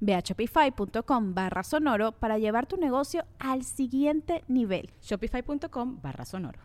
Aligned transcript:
Ve 0.00 0.14
a 0.14 0.20
shopify.com 0.20 1.34
barra 1.34 1.62
sonoro 1.62 2.12
para 2.12 2.38
llevar 2.38 2.66
tu 2.66 2.76
negocio 2.76 3.24
al 3.38 3.64
siguiente 3.64 4.44
nivel. 4.48 4.90
Shopify.com 5.02 6.00
barra 6.02 6.24
sonoro. 6.24 6.60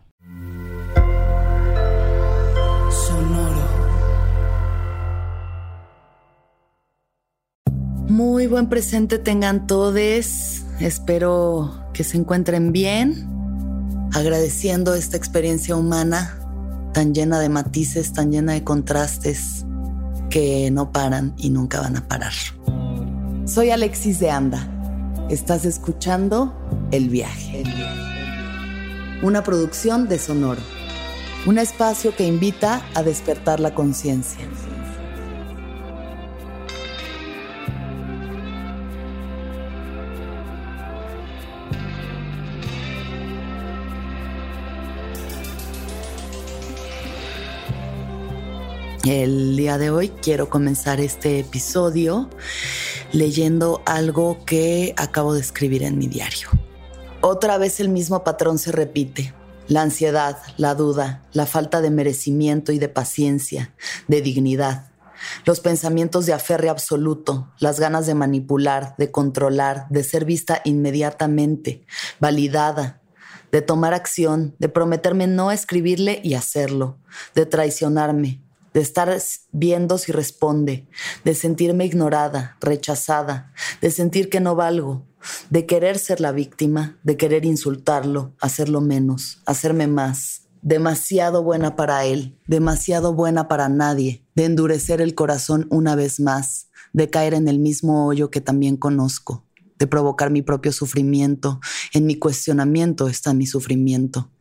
Sonoro. 2.90 3.84
Muy 8.08 8.46
buen 8.46 8.68
presente 8.68 9.18
tengan 9.18 9.66
todos. 9.66 10.62
Espero 10.78 11.72
que 11.92 12.04
se 12.04 12.16
encuentren 12.16 12.72
bien. 12.72 13.28
Agradeciendo 14.12 14.94
esta 14.94 15.16
experiencia 15.16 15.74
humana 15.74 16.38
tan 16.92 17.12
llena 17.12 17.40
de 17.40 17.48
matices, 17.48 18.12
tan 18.12 18.30
llena 18.30 18.52
de 18.52 18.62
contrastes 18.62 19.66
que 20.30 20.70
no 20.70 20.92
paran 20.92 21.34
y 21.36 21.50
nunca 21.50 21.80
van 21.80 21.96
a 21.96 22.06
parar. 22.06 22.32
Soy 23.46 23.68
Alexis 23.68 24.20
de 24.20 24.30
Anda. 24.30 24.66
Estás 25.28 25.66
escuchando 25.66 26.54
El 26.90 27.10
Viaje. 27.10 27.62
Una 29.22 29.44
producción 29.44 30.08
de 30.08 30.18
Sonoro. 30.18 30.62
Un 31.44 31.58
espacio 31.58 32.16
que 32.16 32.26
invita 32.26 32.82
a 32.94 33.02
despertar 33.02 33.60
la 33.60 33.74
conciencia. 33.74 34.48
El 49.04 49.58
día 49.58 49.76
de 49.76 49.90
hoy 49.90 50.08
quiero 50.22 50.48
comenzar 50.48 50.98
este 50.98 51.40
episodio 51.40 52.30
leyendo 53.14 53.80
algo 53.86 54.44
que 54.44 54.92
acabo 54.96 55.34
de 55.34 55.40
escribir 55.40 55.84
en 55.84 55.96
mi 55.96 56.08
diario. 56.08 56.48
Otra 57.20 57.58
vez 57.58 57.78
el 57.78 57.88
mismo 57.88 58.24
patrón 58.24 58.58
se 58.58 58.72
repite. 58.72 59.32
La 59.68 59.82
ansiedad, 59.82 60.36
la 60.56 60.74
duda, 60.74 61.22
la 61.32 61.46
falta 61.46 61.80
de 61.80 61.90
merecimiento 61.90 62.72
y 62.72 62.78
de 62.78 62.88
paciencia, 62.88 63.72
de 64.08 64.20
dignidad. 64.20 64.90
Los 65.46 65.60
pensamientos 65.60 66.26
de 66.26 66.34
aferre 66.34 66.68
absoluto, 66.68 67.50
las 67.60 67.78
ganas 67.78 68.06
de 68.06 68.14
manipular, 68.14 68.94
de 68.98 69.10
controlar, 69.10 69.86
de 69.88 70.02
ser 70.02 70.24
vista 70.24 70.60
inmediatamente, 70.64 71.86
validada, 72.18 73.00
de 73.52 73.62
tomar 73.62 73.94
acción, 73.94 74.56
de 74.58 74.68
prometerme 74.68 75.28
no 75.28 75.52
escribirle 75.52 76.20
y 76.24 76.34
hacerlo, 76.34 76.98
de 77.36 77.46
traicionarme, 77.46 78.43
de 78.74 78.80
estar 78.80 79.16
viendo 79.52 79.96
si 79.96 80.12
responde, 80.12 80.88
de 81.24 81.34
sentirme 81.34 81.86
ignorada, 81.86 82.58
rechazada, 82.60 83.52
de 83.80 83.90
sentir 83.90 84.28
que 84.28 84.40
no 84.40 84.56
valgo, 84.56 85.06
de 85.48 85.64
querer 85.64 85.98
ser 85.98 86.20
la 86.20 86.32
víctima, 86.32 86.98
de 87.04 87.16
querer 87.16 87.46
insultarlo, 87.46 88.34
hacerlo 88.40 88.80
menos, 88.80 89.40
hacerme 89.46 89.86
más, 89.86 90.48
demasiado 90.60 91.42
buena 91.44 91.76
para 91.76 92.04
él, 92.04 92.36
demasiado 92.48 93.14
buena 93.14 93.46
para 93.46 93.68
nadie, 93.68 94.26
de 94.34 94.44
endurecer 94.44 95.00
el 95.00 95.14
corazón 95.14 95.68
una 95.70 95.94
vez 95.94 96.18
más, 96.18 96.68
de 96.92 97.08
caer 97.08 97.34
en 97.34 97.46
el 97.46 97.60
mismo 97.60 98.06
hoyo 98.06 98.30
que 98.30 98.40
también 98.40 98.76
conozco, 98.76 99.46
de 99.78 99.86
provocar 99.86 100.30
mi 100.30 100.42
propio 100.42 100.72
sufrimiento. 100.72 101.60
En 101.92 102.06
mi 102.06 102.16
cuestionamiento 102.16 103.08
está 103.08 103.34
mi 103.34 103.46
sufrimiento 103.46 104.33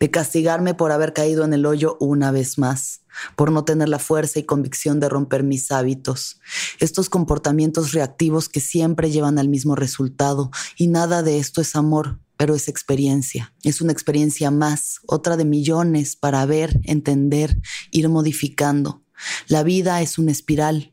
de 0.00 0.10
castigarme 0.10 0.74
por 0.74 0.92
haber 0.92 1.12
caído 1.12 1.44
en 1.44 1.52
el 1.52 1.66
hoyo 1.66 1.96
una 2.00 2.30
vez 2.30 2.58
más, 2.58 3.02
por 3.34 3.50
no 3.50 3.64
tener 3.64 3.88
la 3.88 3.98
fuerza 3.98 4.38
y 4.38 4.44
convicción 4.44 5.00
de 5.00 5.08
romper 5.08 5.42
mis 5.42 5.70
hábitos, 5.70 6.40
estos 6.80 7.08
comportamientos 7.08 7.92
reactivos 7.92 8.48
que 8.48 8.60
siempre 8.60 9.10
llevan 9.10 9.38
al 9.38 9.48
mismo 9.48 9.74
resultado, 9.74 10.50
y 10.76 10.88
nada 10.88 11.22
de 11.22 11.38
esto 11.38 11.60
es 11.60 11.76
amor, 11.76 12.18
pero 12.36 12.54
es 12.54 12.68
experiencia. 12.68 13.54
Es 13.62 13.80
una 13.80 13.92
experiencia 13.92 14.50
más, 14.50 15.00
otra 15.06 15.36
de 15.36 15.44
millones 15.44 16.16
para 16.16 16.44
ver, 16.46 16.80
entender, 16.84 17.58
ir 17.90 18.08
modificando. 18.08 19.02
La 19.48 19.62
vida 19.62 20.02
es 20.02 20.18
una 20.18 20.32
espiral. 20.32 20.92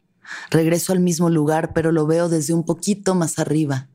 Regreso 0.49 0.93
al 0.93 0.99
mismo 1.01 1.29
lugar, 1.29 1.73
pero 1.73 1.91
lo 1.91 2.07
veo 2.07 2.29
desde 2.29 2.53
un 2.53 2.63
poquito 2.63 3.13
más 3.13 3.39
arriba. 3.39 3.89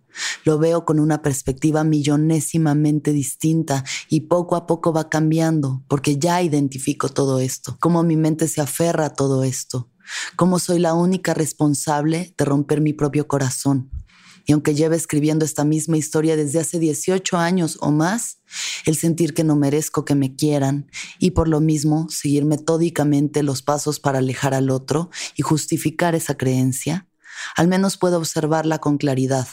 Lo 0.45 0.59
veo 0.59 0.85
con 0.85 1.01
una 1.01 1.23
perspectiva 1.23 1.85
millonésimamente 1.85 3.13
distinta 3.13 3.85
y 4.09 4.23
poco 4.23 4.57
a 4.57 4.67
poco 4.67 4.93
va 4.93 5.09
cambiando 5.09 5.83
porque 5.89 6.19
ya 6.19 6.43
identifico 6.43 7.09
todo 7.09 7.41
esto, 7.41 7.77
cómo 7.81 8.03
mi 8.03 8.17
mente 8.17 8.49
se 8.49 8.61
aferra 8.61 9.07
a 9.07 9.15
todo 9.15 9.45
esto, 9.45 9.91
cómo 10.37 10.59
soy 10.59 10.79
la 10.79 10.95
única 10.95 11.35
responsable 11.35 12.35
de 12.37 12.45
romper 12.45 12.81
mi 12.81 12.93
propio 12.93 13.29
corazón. 13.29 13.91
Y 14.47 14.53
aunque 14.53 14.75
lleve 14.75 14.97
escribiendo 14.97 15.45
esta 15.45 15.65
misma 15.65 15.99
historia 15.99 16.35
desde 16.35 16.59
hace 16.59 16.79
18 16.79 17.37
años 17.37 17.77
o 17.83 17.91
más, 17.91 18.39
el 18.87 18.97
sentir 18.97 19.35
que 19.35 19.45
no 19.45 19.57
merezco 19.57 20.07
que 20.07 20.15
me 20.15 20.37
quieran 20.37 20.91
y 21.19 21.33
por 21.33 21.49
lo 21.49 21.61
mismo 21.61 22.07
seguir 22.09 22.47
metódicamente 22.47 23.43
los 23.43 23.61
pasos 23.61 24.01
para 24.01 24.21
alejar 24.21 24.55
al 24.55 24.71
otro 24.71 25.11
y 25.37 25.43
justificar 25.43 26.15
esa 26.15 26.39
creencia, 26.39 27.09
al 27.57 27.69
menos 27.69 27.99
puedo 27.99 28.17
observarla 28.17 28.79
con 28.79 28.97
claridad 28.97 29.49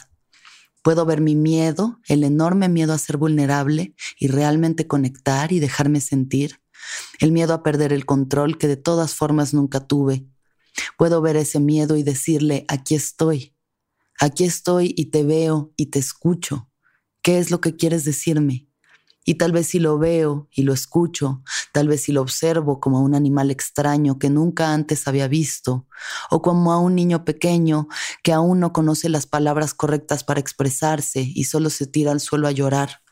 Puedo 0.86 1.04
ver 1.04 1.20
mi 1.20 1.34
miedo, 1.34 1.98
el 2.06 2.22
enorme 2.22 2.68
miedo 2.68 2.92
a 2.92 2.98
ser 2.98 3.16
vulnerable 3.16 3.96
y 4.20 4.28
realmente 4.28 4.86
conectar 4.86 5.50
y 5.50 5.58
dejarme 5.58 6.00
sentir, 6.00 6.60
el 7.18 7.32
miedo 7.32 7.54
a 7.54 7.64
perder 7.64 7.92
el 7.92 8.06
control 8.06 8.56
que 8.56 8.68
de 8.68 8.76
todas 8.76 9.12
formas 9.12 9.52
nunca 9.52 9.80
tuve. 9.80 10.28
Puedo 10.96 11.20
ver 11.20 11.34
ese 11.34 11.58
miedo 11.58 11.96
y 11.96 12.04
decirle, 12.04 12.66
aquí 12.68 12.94
estoy, 12.94 13.52
aquí 14.20 14.44
estoy 14.44 14.94
y 14.96 15.06
te 15.06 15.24
veo 15.24 15.72
y 15.76 15.86
te 15.86 15.98
escucho. 15.98 16.70
¿Qué 17.20 17.40
es 17.40 17.50
lo 17.50 17.60
que 17.60 17.74
quieres 17.74 18.04
decirme? 18.04 18.65
Y 19.28 19.34
tal 19.34 19.50
vez 19.50 19.66
si 19.66 19.80
lo 19.80 19.98
veo 19.98 20.48
y 20.52 20.62
lo 20.62 20.72
escucho, 20.72 21.42
tal 21.72 21.88
vez 21.88 22.02
si 22.02 22.12
lo 22.12 22.22
observo 22.22 22.78
como 22.78 22.98
a 22.98 23.00
un 23.00 23.12
animal 23.12 23.50
extraño 23.50 24.20
que 24.20 24.30
nunca 24.30 24.72
antes 24.72 25.08
había 25.08 25.26
visto, 25.26 25.88
o 26.30 26.40
como 26.42 26.72
a 26.72 26.78
un 26.78 26.94
niño 26.94 27.24
pequeño 27.24 27.88
que 28.22 28.32
aún 28.32 28.60
no 28.60 28.72
conoce 28.72 29.08
las 29.08 29.26
palabras 29.26 29.74
correctas 29.74 30.22
para 30.22 30.38
expresarse 30.38 31.28
y 31.34 31.42
solo 31.42 31.70
se 31.70 31.88
tira 31.88 32.12
al 32.12 32.20
suelo 32.20 32.46
a 32.46 32.52
llorar. 32.52 33.02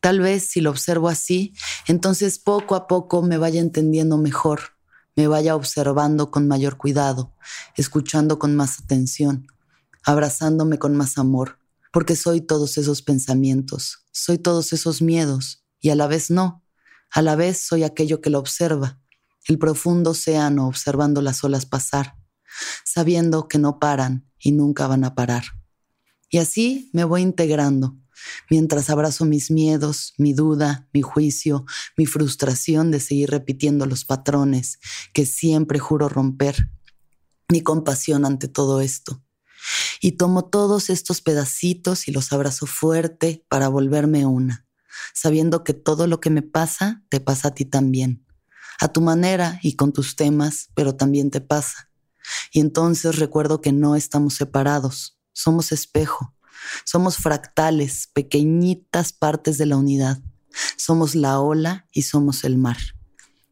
Tal 0.00 0.18
vez 0.18 0.48
si 0.48 0.60
lo 0.60 0.70
observo 0.70 1.08
así, 1.08 1.54
entonces 1.86 2.40
poco 2.40 2.74
a 2.74 2.88
poco 2.88 3.22
me 3.22 3.38
vaya 3.38 3.60
entendiendo 3.60 4.18
mejor, 4.18 4.62
me 5.14 5.28
vaya 5.28 5.54
observando 5.54 6.32
con 6.32 6.48
mayor 6.48 6.76
cuidado, 6.76 7.36
escuchando 7.76 8.40
con 8.40 8.56
más 8.56 8.80
atención, 8.80 9.46
abrazándome 10.02 10.80
con 10.80 10.96
más 10.96 11.18
amor 11.18 11.61
porque 11.92 12.16
soy 12.16 12.40
todos 12.40 12.78
esos 12.78 13.02
pensamientos, 13.02 14.06
soy 14.12 14.38
todos 14.38 14.72
esos 14.72 15.02
miedos, 15.02 15.64
y 15.78 15.90
a 15.90 15.94
la 15.94 16.06
vez 16.06 16.30
no, 16.30 16.64
a 17.10 17.22
la 17.22 17.36
vez 17.36 17.58
soy 17.58 17.84
aquello 17.84 18.20
que 18.20 18.30
lo 18.30 18.38
observa, 18.38 18.98
el 19.46 19.58
profundo 19.58 20.10
océano 20.10 20.66
observando 20.66 21.20
las 21.20 21.44
olas 21.44 21.66
pasar, 21.66 22.16
sabiendo 22.84 23.46
que 23.46 23.58
no 23.58 23.78
paran 23.78 24.26
y 24.38 24.52
nunca 24.52 24.86
van 24.86 25.04
a 25.04 25.14
parar. 25.14 25.44
Y 26.30 26.38
así 26.38 26.90
me 26.94 27.04
voy 27.04 27.20
integrando, 27.20 27.98
mientras 28.48 28.88
abrazo 28.88 29.26
mis 29.26 29.50
miedos, 29.50 30.14
mi 30.16 30.32
duda, 30.32 30.88
mi 30.94 31.02
juicio, 31.02 31.66
mi 31.96 32.06
frustración 32.06 32.90
de 32.90 33.00
seguir 33.00 33.30
repitiendo 33.30 33.84
los 33.84 34.06
patrones 34.06 34.78
que 35.12 35.26
siempre 35.26 35.78
juro 35.78 36.08
romper, 36.08 36.70
mi 37.50 37.60
compasión 37.60 38.24
ante 38.24 38.48
todo 38.48 38.80
esto 38.80 39.22
y 40.00 40.12
tomo 40.12 40.44
todos 40.44 40.90
estos 40.90 41.20
pedacitos 41.20 42.08
y 42.08 42.12
los 42.12 42.32
abrazo 42.32 42.66
fuerte 42.66 43.44
para 43.48 43.68
volverme 43.68 44.26
una, 44.26 44.66
sabiendo 45.14 45.64
que 45.64 45.74
todo 45.74 46.06
lo 46.06 46.20
que 46.20 46.30
me 46.30 46.42
pasa 46.42 47.02
te 47.08 47.20
pasa 47.20 47.48
a 47.48 47.54
ti 47.54 47.64
también, 47.64 48.26
a 48.80 48.88
tu 48.88 49.00
manera 49.00 49.58
y 49.62 49.76
con 49.76 49.92
tus 49.92 50.16
temas, 50.16 50.70
pero 50.74 50.96
también 50.96 51.30
te 51.30 51.40
pasa. 51.40 51.90
Y 52.52 52.60
entonces 52.60 53.18
recuerdo 53.18 53.60
que 53.60 53.72
no 53.72 53.96
estamos 53.96 54.34
separados, 54.34 55.18
somos 55.32 55.72
espejo, 55.72 56.34
somos 56.84 57.16
fractales, 57.16 58.08
pequeñitas 58.12 59.12
partes 59.12 59.58
de 59.58 59.66
la 59.66 59.76
unidad. 59.76 60.20
Somos 60.76 61.14
la 61.14 61.40
ola 61.40 61.88
y 61.92 62.02
somos 62.02 62.44
el 62.44 62.58
mar. 62.58 62.76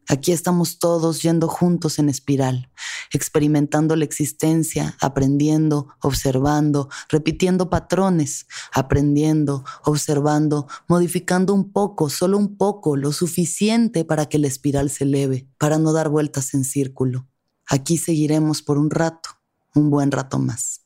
Aquí 0.07 0.31
estamos 0.31 0.79
todos 0.79 1.21
yendo 1.21 1.47
juntos 1.47 1.99
en 1.99 2.09
espiral, 2.09 2.69
experimentando 3.13 3.95
la 3.95 4.03
existencia, 4.03 4.97
aprendiendo, 4.99 5.95
observando, 6.01 6.89
repitiendo 7.07 7.69
patrones, 7.69 8.47
aprendiendo, 8.73 9.63
observando, 9.83 10.67
modificando 10.87 11.53
un 11.53 11.71
poco, 11.71 12.09
solo 12.09 12.37
un 12.37 12.57
poco, 12.57 12.97
lo 12.97 13.13
suficiente 13.13 14.03
para 14.03 14.27
que 14.27 14.39
la 14.39 14.47
espiral 14.47 14.89
se 14.89 15.05
eleve, 15.05 15.47
para 15.57 15.77
no 15.77 15.93
dar 15.93 16.09
vueltas 16.09 16.53
en 16.53 16.65
círculo. 16.65 17.27
Aquí 17.67 17.97
seguiremos 17.97 18.61
por 18.61 18.77
un 18.77 18.89
rato, 18.89 19.29
un 19.75 19.89
buen 19.89 20.11
rato 20.11 20.39
más. 20.39 20.81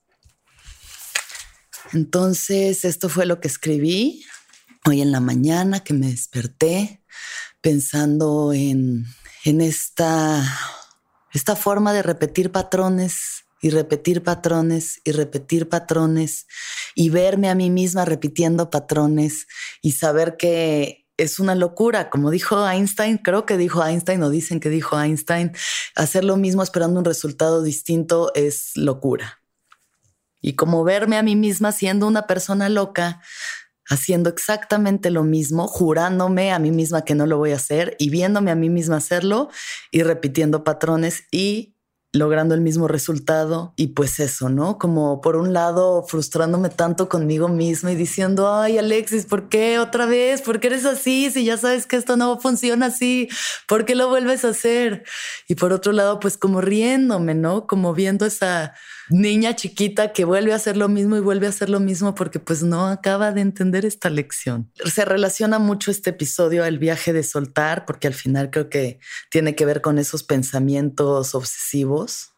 Entonces, 1.94 2.86
esto 2.86 3.10
fue 3.10 3.26
lo 3.26 3.40
que 3.40 3.48
escribí 3.48 4.24
hoy 4.86 5.02
en 5.02 5.12
la 5.12 5.20
mañana 5.20 5.84
que 5.84 5.94
me 5.94 6.08
desperté 6.08 7.04
pensando 7.66 8.54
en, 8.54 9.08
esta, 9.44 10.44
esta 11.34 11.56
forma 11.56 11.94
de 11.94 12.04
repetir 12.04 12.52
patrones 12.52 13.46
y 13.60 13.72
repetir 13.72 14.22
patrones 14.22 15.02
y 15.04 15.12
repetir 15.12 15.68
patrones 15.68 16.46
y 16.94 17.10
verme 17.10 17.50
a 17.50 17.56
mí 17.56 17.72
misma 17.72 18.06
repitiendo 18.06 18.70
patrones 18.70 19.48
y 19.82 19.94
saber 19.94 20.38
que 20.38 21.08
es 21.18 21.40
una 21.40 21.56
locura, 21.56 22.12
como 22.12 22.30
dijo 22.30 22.70
Einstein, 22.70 23.18
creo 23.18 23.48
que 23.48 23.58
dijo 23.58 23.84
Einstein 23.84 24.22
o 24.22 24.30
dicen 24.30 24.60
que 24.60 24.70
dijo 24.70 25.02
Einstein, 25.02 25.52
hacer 25.96 26.24
lo 26.24 26.38
mismo 26.38 26.62
esperando 26.62 27.00
un 27.00 27.06
resultado 27.06 27.64
distinto 27.64 28.32
es 28.36 28.74
locura. 28.76 29.40
Y 30.40 30.54
como 30.54 30.84
verme 30.84 31.18
a 31.18 31.24
mí 31.24 31.36
misma 31.36 31.72
siendo 31.72 32.06
una 32.06 32.28
persona 32.28 32.70
loca, 32.70 33.24
haciendo 33.90 34.30
exactamente 34.30 35.12
lo 35.12 35.24
mismo, 35.24 35.68
jurándome 35.68 36.52
a 36.52 36.60
mí 36.60 36.72
misma 36.72 37.04
que 37.04 37.16
no 37.16 37.26
lo 37.26 37.38
voy 37.38 37.52
a 37.52 37.58
hacer 37.58 37.96
y 38.00 38.10
viéndome 38.10 38.52
a 38.52 38.56
mí 38.56 38.70
misma 38.70 38.98
hacerlo 38.98 39.50
y 39.92 40.04
repitiendo 40.04 40.64
patrones 40.64 41.24
y 41.32 41.76
logrando 42.16 42.56
el 42.56 42.62
mismo 42.62 42.88
resultado. 42.88 43.74
Y 43.76 43.88
pues 43.88 44.20
eso, 44.20 44.50
¿no? 44.50 44.78
Como 44.78 45.22
por 45.22 45.36
un 45.36 45.54
lado 45.54 46.04
frustrándome 46.08 46.70
tanto 46.70 47.10
conmigo 47.10 47.48
misma 47.48 47.92
y 47.92 47.96
diciendo, 47.96 48.52
ay 48.54 48.78
Alexis, 48.78 49.26
¿por 49.26 49.50
qué 49.50 49.80
otra 49.80 50.06
vez? 50.06 50.42
¿Por 50.42 50.60
qué 50.60 50.68
eres 50.68 50.86
así? 50.86 51.30
Si 51.30 51.46
ya 51.46 51.58
sabes 51.58 51.86
que 51.86 51.98
esto 51.98 52.18
no 52.18 52.40
funciona 52.40 52.88
así, 52.88 53.30
¿por 53.68 53.86
qué 53.86 53.96
lo 53.96 54.10
vuelves 54.10 54.46
a 54.46 54.50
hacer? 54.50 55.04
Y 55.48 55.56
por 55.56 55.74
otro 55.74 55.92
lado, 55.92 56.20
pues 56.20 56.38
como 56.38 56.62
riéndome, 56.62 57.36
¿no? 57.36 57.68
Como 57.68 57.94
viendo 57.94 58.26
esa 58.26 58.74
niña 59.10 59.56
chiquita 59.56 60.14
que 60.14 60.26
vuelve 60.26 60.54
a 60.54 60.56
hacer 60.56 60.78
lo 60.78 60.88
mismo 60.88 61.16
y 61.18 61.20
vuelve 61.20 61.48
a 61.48 61.50
hacer 61.50 61.70
lo 61.70 61.80
mismo 61.80 62.16
porque 62.16 62.40
pues 62.40 62.64
no 62.64 62.88
acaba 62.88 63.32
de 63.32 63.42
entender 63.42 63.86
esta 63.86 64.10
lección. 64.10 64.72
Se 64.86 65.06
relaciona 65.06 65.60
mucho 65.60 65.92
este 65.92 66.12
episodio 66.12 66.64
al 66.64 66.80
viaje 66.80 67.14
de 67.14 67.24
soltar 67.24 67.86
porque 67.86 68.08
al 68.08 68.14
final 68.14 68.50
creo 68.50 68.70
que 68.70 69.00
tiene 69.30 69.56
que 69.56 69.66
ver 69.66 69.82
con 69.82 69.98
esos 69.98 70.24
pensamientos 70.24 71.36
obsesivos. 71.36 72.34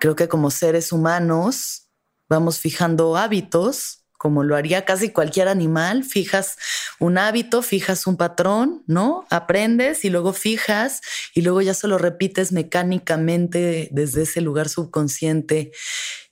Creo 0.00 0.16
que 0.16 0.28
como 0.28 0.50
seres 0.50 0.92
humanos 0.92 1.88
vamos 2.28 2.58
fijando 2.58 3.16
hábitos 3.16 4.03
como 4.24 4.42
lo 4.42 4.56
haría 4.56 4.86
casi 4.86 5.10
cualquier 5.10 5.48
animal, 5.48 6.02
fijas 6.02 6.56
un 6.98 7.18
hábito, 7.18 7.60
fijas 7.60 8.06
un 8.06 8.16
patrón, 8.16 8.82
¿no? 8.86 9.26
Aprendes 9.28 10.02
y 10.06 10.08
luego 10.08 10.32
fijas 10.32 11.02
y 11.34 11.42
luego 11.42 11.60
ya 11.60 11.74
se 11.74 11.88
lo 11.88 11.98
repites 11.98 12.50
mecánicamente 12.50 13.90
desde 13.92 14.22
ese 14.22 14.40
lugar 14.40 14.70
subconsciente 14.70 15.72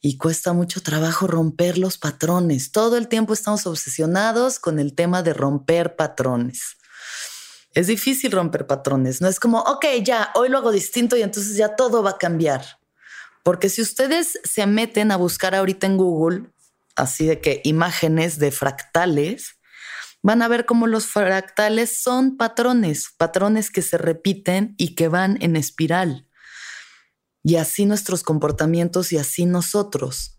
y 0.00 0.16
cuesta 0.16 0.54
mucho 0.54 0.80
trabajo 0.80 1.26
romper 1.26 1.76
los 1.76 1.98
patrones. 1.98 2.72
Todo 2.72 2.96
el 2.96 3.08
tiempo 3.08 3.34
estamos 3.34 3.66
obsesionados 3.66 4.58
con 4.58 4.78
el 4.78 4.94
tema 4.94 5.22
de 5.22 5.34
romper 5.34 5.94
patrones. 5.94 6.78
Es 7.74 7.88
difícil 7.88 8.32
romper 8.32 8.66
patrones, 8.66 9.20
no 9.20 9.28
es 9.28 9.38
como, 9.38 9.58
ok, 9.58 9.84
ya, 10.02 10.30
hoy 10.34 10.48
lo 10.48 10.56
hago 10.56 10.72
distinto 10.72 11.14
y 11.14 11.20
entonces 11.20 11.58
ya 11.58 11.76
todo 11.76 12.02
va 12.02 12.12
a 12.12 12.18
cambiar. 12.18 12.64
Porque 13.42 13.68
si 13.68 13.82
ustedes 13.82 14.38
se 14.44 14.66
meten 14.66 15.10
a 15.10 15.16
buscar 15.16 15.54
ahorita 15.54 15.86
en 15.86 15.98
Google 15.98 16.52
así 16.96 17.26
de 17.26 17.40
que 17.40 17.60
imágenes 17.64 18.38
de 18.38 18.50
fractales, 18.50 19.58
van 20.22 20.42
a 20.42 20.48
ver 20.48 20.66
cómo 20.66 20.86
los 20.86 21.06
fractales 21.06 22.00
son 22.00 22.36
patrones, 22.36 23.08
patrones 23.16 23.70
que 23.70 23.82
se 23.82 23.98
repiten 23.98 24.74
y 24.78 24.94
que 24.94 25.08
van 25.08 25.36
en 25.40 25.56
espiral. 25.56 26.28
Y 27.42 27.56
así 27.56 27.86
nuestros 27.86 28.22
comportamientos 28.22 29.12
y 29.12 29.18
así 29.18 29.46
nosotros. 29.46 30.38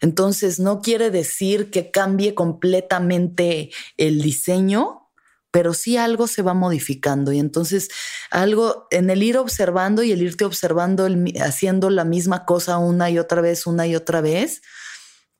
Entonces, 0.00 0.60
no 0.60 0.80
quiere 0.80 1.10
decir 1.10 1.70
que 1.70 1.90
cambie 1.90 2.34
completamente 2.34 3.70
el 3.96 4.22
diseño, 4.22 5.10
pero 5.50 5.74
sí 5.74 5.96
algo 5.96 6.26
se 6.26 6.42
va 6.42 6.54
modificando. 6.54 7.32
Y 7.32 7.38
entonces, 7.38 7.88
algo 8.30 8.86
en 8.90 9.10
el 9.10 9.22
ir 9.22 9.36
observando 9.38 10.02
y 10.02 10.12
el 10.12 10.22
irte 10.22 10.44
observando, 10.44 11.08
haciendo 11.40 11.90
la 11.90 12.04
misma 12.04 12.44
cosa 12.44 12.78
una 12.78 13.10
y 13.10 13.18
otra 13.18 13.40
vez, 13.40 13.66
una 13.66 13.86
y 13.86 13.96
otra 13.96 14.20
vez, 14.20 14.62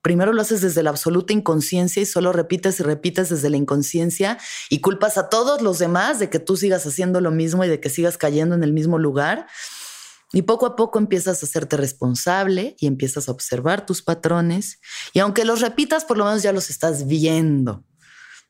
primero 0.04 0.34
lo 0.34 0.42
haces 0.42 0.60
desde 0.60 0.82
la 0.82 0.90
absoluta 0.90 1.32
inconsciencia 1.32 2.02
y 2.02 2.04
solo 2.04 2.30
repites 2.30 2.78
y 2.78 2.82
repites 2.82 3.30
desde 3.30 3.48
la 3.48 3.56
inconsciencia 3.56 4.36
y 4.68 4.82
culpas 4.82 5.16
a 5.16 5.30
todos 5.30 5.62
los 5.62 5.78
demás 5.78 6.18
de 6.18 6.28
que 6.28 6.38
tú 6.38 6.58
sigas 6.58 6.84
haciendo 6.86 7.22
lo 7.22 7.30
mismo 7.30 7.64
y 7.64 7.68
de 7.68 7.80
que 7.80 7.88
sigas 7.88 8.18
cayendo 8.18 8.54
en 8.54 8.62
el 8.62 8.74
mismo 8.74 8.98
lugar. 8.98 9.46
Y 10.30 10.42
poco 10.42 10.66
a 10.66 10.76
poco 10.76 10.98
empiezas 10.98 11.42
a 11.42 11.46
hacerte 11.46 11.78
responsable 11.78 12.76
y 12.78 12.86
empiezas 12.86 13.30
a 13.30 13.32
observar 13.32 13.86
tus 13.86 14.02
patrones. 14.02 14.78
Y 15.14 15.20
aunque 15.20 15.46
los 15.46 15.62
repitas, 15.62 16.04
por 16.04 16.18
lo 16.18 16.26
menos 16.26 16.42
ya 16.42 16.52
los 16.52 16.68
estás 16.68 17.06
viendo. 17.06 17.86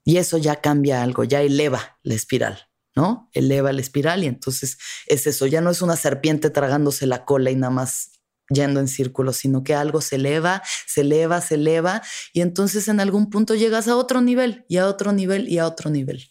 Y 0.02 0.16
eso 0.16 0.38
ya 0.38 0.56
cambia 0.56 1.04
algo, 1.04 1.22
ya 1.22 1.40
eleva 1.40 1.98
la 2.02 2.14
espiral, 2.14 2.68
¿no? 2.96 3.30
Eleva 3.32 3.72
la 3.72 3.80
espiral 3.80 4.24
y 4.24 4.26
entonces 4.26 4.76
es 5.06 5.28
eso, 5.28 5.46
ya 5.46 5.60
no 5.60 5.70
es 5.70 5.82
una 5.82 5.94
serpiente 5.94 6.50
tragándose 6.50 7.06
la 7.06 7.24
cola 7.24 7.52
y 7.52 7.56
nada 7.56 7.70
más 7.70 8.13
yendo 8.48 8.80
en 8.80 8.88
círculos, 8.88 9.36
sino 9.36 9.62
que 9.62 9.74
algo 9.74 10.00
se 10.00 10.16
eleva, 10.16 10.62
se 10.86 11.02
eleva, 11.02 11.40
se 11.40 11.54
eleva 11.54 12.02
y 12.32 12.40
entonces 12.40 12.88
en 12.88 13.00
algún 13.00 13.30
punto 13.30 13.54
llegas 13.54 13.88
a 13.88 13.96
otro 13.96 14.20
nivel 14.20 14.64
y 14.68 14.76
a 14.76 14.86
otro 14.86 15.12
nivel 15.12 15.48
y 15.48 15.58
a 15.58 15.66
otro 15.66 15.90
nivel. 15.90 16.30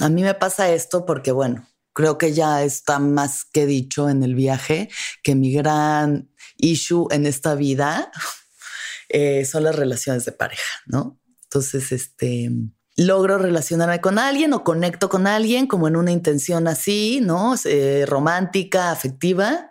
A 0.00 0.08
mí 0.08 0.22
me 0.22 0.34
pasa 0.34 0.72
esto 0.72 1.04
porque, 1.04 1.32
bueno, 1.32 1.68
creo 1.92 2.16
que 2.16 2.32
ya 2.32 2.62
está 2.62 2.98
más 2.98 3.44
que 3.44 3.66
dicho 3.66 4.08
en 4.08 4.22
el 4.22 4.34
viaje 4.34 4.88
que 5.22 5.34
mi 5.34 5.52
gran 5.52 6.30
issue 6.56 7.08
en 7.10 7.26
esta 7.26 7.54
vida 7.54 8.10
eh, 9.08 9.44
son 9.44 9.64
las 9.64 9.74
relaciones 9.74 10.24
de 10.24 10.32
pareja, 10.32 10.62
¿no? 10.86 11.20
Entonces, 11.42 11.90
este, 11.90 12.50
logro 12.96 13.38
relacionarme 13.38 14.00
con 14.00 14.18
alguien 14.18 14.52
o 14.52 14.62
conecto 14.62 15.08
con 15.08 15.26
alguien 15.26 15.66
como 15.66 15.88
en 15.88 15.96
una 15.96 16.12
intención 16.12 16.68
así, 16.68 17.20
¿no? 17.20 17.54
Eh, 17.64 18.04
romántica, 18.06 18.92
afectiva 18.92 19.69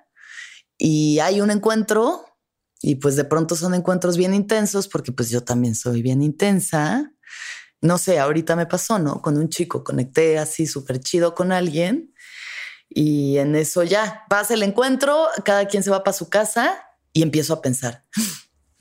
y 0.80 1.20
hay 1.20 1.42
un 1.42 1.52
encuentro 1.52 2.26
y 2.82 2.96
pues 2.96 3.18
de 3.18 3.26
pronto 3.26 3.56
son 3.56 3.74
encuentros 3.74 4.16
bien 4.16 4.34
intensos 4.34 4.88
porque 4.88 5.12
pues 5.12 5.30
yo 5.30 5.44
también 5.44 5.76
soy 5.76 6.02
bien 6.02 6.22
intensa. 6.24 7.12
No 7.82 7.98
sé, 7.98 8.18
ahorita 8.18 8.56
me 8.56 8.66
pasó, 8.66 8.98
¿no? 8.98 9.22
Con 9.22 9.38
un 9.38 9.50
chico 9.50 9.84
conecté 9.84 10.40
así 10.40 10.66
súper 10.66 11.02
chido 11.02 11.36
con 11.36 11.52
alguien 11.52 12.14
y 12.90 13.38
en 13.38 13.56
eso 13.56 13.84
ya 13.84 14.24
pasa 14.30 14.54
el 14.54 14.64
encuentro, 14.64 15.28
cada 15.44 15.68
quien 15.68 15.84
se 15.84 15.92
va 15.92 16.04
para 16.04 16.18
su 16.18 16.30
casa 16.30 16.82
y 17.12 17.22
empiezo 17.22 17.54
a 17.54 17.62
pensar, 17.62 18.06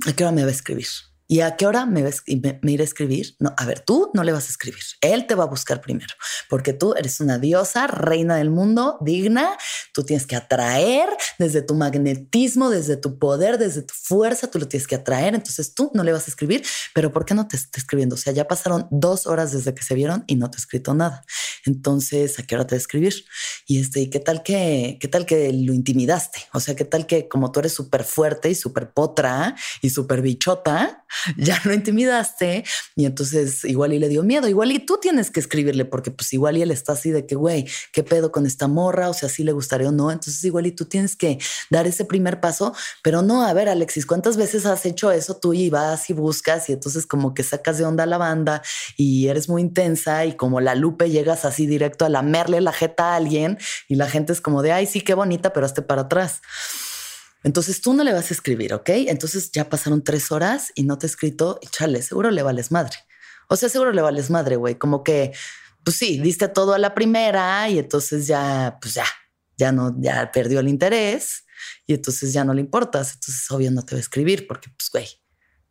¿a 0.07 0.13
qué 0.13 0.25
hora 0.25 0.33
me 0.33 0.43
va 0.43 0.49
a 0.49 0.53
escribir? 0.53 0.87
¿Y 1.31 1.41
a 1.41 1.57
qué 1.57 1.67
hora 1.67 1.85
me, 1.85 2.03
ves, 2.03 2.23
me, 2.27 2.73
iré 2.73 2.83
a 2.83 2.85
escribir? 2.85 3.37
No, 3.39 3.55
a 3.57 3.67
ver, 3.67 3.81
tú 3.81 4.11
no 4.15 4.25
le 4.25 4.33
vas 4.33 4.47
a 4.47 4.49
escribir. 4.49 4.83
Él 5.03 5.27
te 5.27 5.35
va 5.35 5.45
a 5.45 5.47
buscar 5.47 5.83
primero, 5.83 6.15
porque 6.49 6.73
tú 6.73 6.95
eres 6.95 7.21
una 7.21 7.39
diosa, 7.39 7.87
reina 7.87 8.37
del 8.37 8.49
mundo, 8.49 8.97
digna. 9.03 9.57
Tú 9.93 10.05
tienes 10.05 10.27
que 10.27 10.37
atraer 10.37 11.11
desde 11.39 11.61
tu 11.61 11.75
magnetismo, 11.75 12.71
desde 12.71 12.97
tu 12.97 13.19
poder, 13.19 13.59
desde 13.59 13.83
tu 13.83 13.93
fuerza, 13.95 14.51
tú 14.51 14.59
lo 14.59 14.69
tienes 14.69 14.87
que 14.87 14.95
atraer. 14.95 15.35
Entonces 15.35 15.75
tú 15.75 15.91
no 15.93 16.03
le 16.03 16.13
vas 16.13 16.27
a 16.27 16.31
escribir, 16.31 16.65
pero 16.95 17.13
¿por 17.13 17.27
qué 17.27 17.35
no 17.35 17.47
te 17.47 17.57
está 17.57 17.79
escribiendo? 17.79 18.15
O 18.15 18.19
sea, 18.19 18.33
ya 18.33 18.49
pasaron 18.49 18.89
dos 18.91 19.27
horas 19.27 19.53
desde 19.53 19.75
que 19.75 19.83
se 19.83 19.95
vieron 19.95 20.25
y 20.27 20.37
no 20.37 20.51
te 20.51 20.57
ha 20.57 20.61
escrito 20.61 20.95
nada. 20.95 21.25
Entonces, 21.67 22.39
¿a 22.39 22.43
qué 22.43 22.55
hora 22.55 22.67
te 22.67 22.75
va 22.75 22.79
a 22.79 22.81
escribir? 22.81 23.25
y 23.67 23.81
este, 23.81 24.01
¿y 24.01 24.11
qué 24.11 24.19
tal 24.19 24.43
que, 24.43 24.97
qué 24.99 25.09
tal 25.09 25.27
que 25.27 25.53
lo 25.53 25.75
intimidaste? 25.75 26.41
O 26.55 26.61
sea, 26.61 26.75
¿qué 26.75 26.87
tal 26.87 27.07
que 27.07 27.29
como 27.29 27.53
tú 27.53 27.61
eres 27.61 27.75
súper 27.75 28.03
fuerte 28.03 28.49
y 28.49 28.55
súper 28.55 28.93
potra 28.93 29.55
y 29.83 29.91
súper 29.91 30.23
bichota, 30.23 31.05
ya 31.37 31.61
lo 31.65 31.73
intimidaste 31.73 32.65
y 32.97 33.07
entonces 33.07 33.65
igual 33.65 33.93
y 33.93 33.99
le 33.99 34.09
dio 34.09 34.23
miedo, 34.23 34.49
igual 34.49 34.73
y 34.73 34.79
tú 34.79 34.99
tienes 35.01 35.31
que 35.31 35.41
escribirle 35.41 35.85
porque 35.85 36.11
pues 36.11 36.33
igual 36.33 36.57
y 36.57 36.63
él 36.63 36.71
está 36.71 36.93
así 36.93 37.11
de 37.11 37.27
que, 37.27 37.35
güey, 37.35 37.67
¿qué 37.93 38.03
pedo 38.03 38.33
con 38.33 38.47
esta 38.47 38.69
morra? 38.69 39.09
O 39.09 39.15
sea, 39.15 39.29
si 39.29 39.45
le 39.45 39.53
gustaría 39.53 39.89
o 39.89 39.93
no. 39.93 40.11
Entonces 40.11 40.43
igual 40.45 40.67
y 40.67 40.73
tú 40.73 40.87
tienes 40.87 41.17
que 41.17 41.39
dar 41.71 41.87
ese 41.87 42.05
primer 42.05 42.41
paso, 42.41 42.75
pero 43.03 43.23
no, 43.23 43.45
a 43.45 43.53
ver, 43.53 43.69
Alexis, 43.69 44.07
¿cuántas 44.07 44.37
veces 44.37 44.67
has 44.67 44.85
hecho 44.87 45.11
eso 45.11 45.37
tú 45.37 45.55
y 45.55 45.71
vas 45.71 46.11
y 46.11 46.13
buscas 46.13 46.69
y 46.69 46.73
entonces 46.73 47.07
como 47.07 47.35
que 47.35 47.43
sacas 47.43 47.79
de 47.79 47.85
onda 47.85 48.07
la 48.07 48.19
banda 48.19 48.63
y 48.97 49.29
eres 49.29 49.49
muy 49.49 49.63
intensa 49.63 50.25
y 50.27 50.37
como 50.37 50.61
la 50.61 50.75
Lupe 50.75 51.11
llegas 51.11 51.45
así 51.45 51.67
directo 51.67 52.05
a 52.05 52.09
lamerle 52.09 52.61
la 52.61 52.73
jeta 52.73 53.13
a 53.13 53.17
alguien 53.17 53.59
y 53.89 53.97
la 53.97 54.09
gente 54.09 54.33
es 54.33 54.41
como 54.41 54.63
de, 54.63 54.73
ay, 54.73 54.87
sí, 54.87 55.01
qué 55.01 55.15
bonita, 55.15 55.53
pero 55.53 55.67
hazte 55.67 55.83
para 55.83 56.03
atrás. 56.03 56.41
Entonces 57.45 57.81
tú 57.81 57.95
no 57.95 58.05
le 58.05 58.13
vas 58.13 58.31
a 58.31 58.35
escribir, 58.35 58.75
¿ok? 58.75 58.91
Entonces 58.91 59.51
ya 59.53 59.69
pasaron 59.69 60.03
tres 60.03 60.33
horas 60.33 60.73
y 60.75 60.83
no 60.83 60.99
te 60.99 61.07
he 61.07 61.09
escrito, 61.09 61.61
chale, 61.71 62.03
seguro 62.03 62.31
le 62.31 62.43
vales 62.43 62.73
madre. 62.73 62.97
O 63.49 63.57
sea, 63.57 63.69
seguro 63.69 63.93
le 63.93 64.03
vales 64.03 64.31
madre, 64.31 64.57
güey. 64.57 64.75
Como 64.75 65.03
que, 65.03 65.33
pues 65.85 65.97
sí, 65.97 66.19
diste 66.21 66.49
todo 66.49 66.75
a 66.75 66.79
la 66.79 66.95
primera 66.95 67.69
y 67.69 67.79
entonces 67.79 68.27
ya, 68.27 68.79
pues 68.81 68.95
ya, 68.95 69.07
ya 69.57 69.73
no, 69.73 69.95
ya 70.01 70.31
perdió 70.33 70.61
el 70.61 70.69
interés 70.69 71.45
y 71.87 71.95
entonces 71.95 72.33
ya 72.33 72.45
no 72.45 72.55
le 72.55 72.61
importas. 72.61 73.15
Entonces, 73.15 73.51
obvio, 73.51 73.71
no 73.71 73.83
te 73.83 73.95
va 73.95 73.99
a 73.99 74.01
escribir 74.01 74.47
porque, 74.47 74.71
pues, 74.77 74.91
güey, 74.91 75.09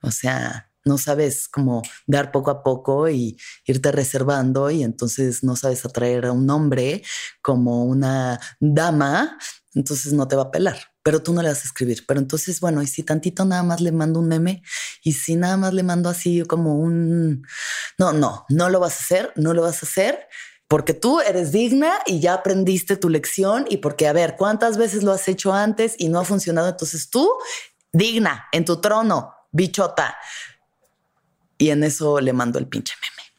o 0.01 0.11
sea, 0.11 0.71
no 0.87 0.97
sabes 0.97 1.47
cómo 1.47 1.83
dar 2.07 2.31
poco 2.31 2.49
a 2.49 2.63
poco 2.63 3.09
y 3.09 3.37
irte 3.65 3.91
reservando 3.91 4.71
y 4.71 4.83
entonces 4.83 5.43
no 5.43 5.55
sabes 5.55 5.85
atraer 5.85 6.25
a 6.25 6.31
un 6.31 6.49
hombre 6.49 7.03
como 7.41 7.83
una 7.83 8.39
dama, 8.59 9.37
entonces 9.75 10.13
no 10.13 10.27
te 10.27 10.35
va 10.35 10.43
a 10.43 10.51
pelar, 10.51 10.77
pero 11.07 11.23
tú 11.23 11.31
no 11.31 11.41
le 11.41 11.47
vas 11.47 11.61
a 11.61 11.63
escribir. 11.63 12.05
Pero 12.05 12.19
entonces, 12.19 12.59
bueno, 12.59 12.81
y 12.81 12.87
si 12.87 13.01
tantito 13.01 13.45
nada 13.45 13.63
más 13.63 13.79
le 13.79 13.93
mando 13.93 14.19
un 14.19 14.27
meme 14.27 14.61
y 15.01 15.13
si 15.13 15.37
nada 15.37 15.55
más 15.55 15.73
le 15.73 15.81
mando 15.81 16.09
así 16.09 16.43
como 16.43 16.75
un... 16.75 17.47
No, 17.97 18.11
no, 18.11 18.45
no 18.49 18.69
lo 18.69 18.81
vas 18.81 18.95
a 18.95 19.03
hacer, 19.03 19.31
no 19.37 19.53
lo 19.53 19.61
vas 19.61 19.81
a 19.81 19.85
hacer 19.85 20.27
porque 20.67 20.93
tú 20.93 21.21
eres 21.21 21.53
digna 21.53 21.93
y 22.05 22.19
ya 22.19 22.33
aprendiste 22.33 22.97
tu 22.97 23.07
lección 23.07 23.65
y 23.69 23.77
porque, 23.77 24.05
a 24.05 24.11
ver, 24.11 24.35
¿cuántas 24.35 24.75
veces 24.75 25.01
lo 25.01 25.13
has 25.13 25.29
hecho 25.29 25.53
antes 25.53 25.95
y 25.97 26.09
no 26.09 26.19
ha 26.19 26.25
funcionado? 26.25 26.67
Entonces 26.67 27.09
tú, 27.09 27.31
digna, 27.93 28.49
en 28.51 28.65
tu 28.65 28.81
trono, 28.81 29.33
bichota. 29.53 30.17
Y 31.57 31.69
en 31.69 31.85
eso 31.85 32.19
le 32.19 32.33
mando 32.33 32.59
el 32.59 32.67
pinche 32.67 32.95
meme. 33.01 33.29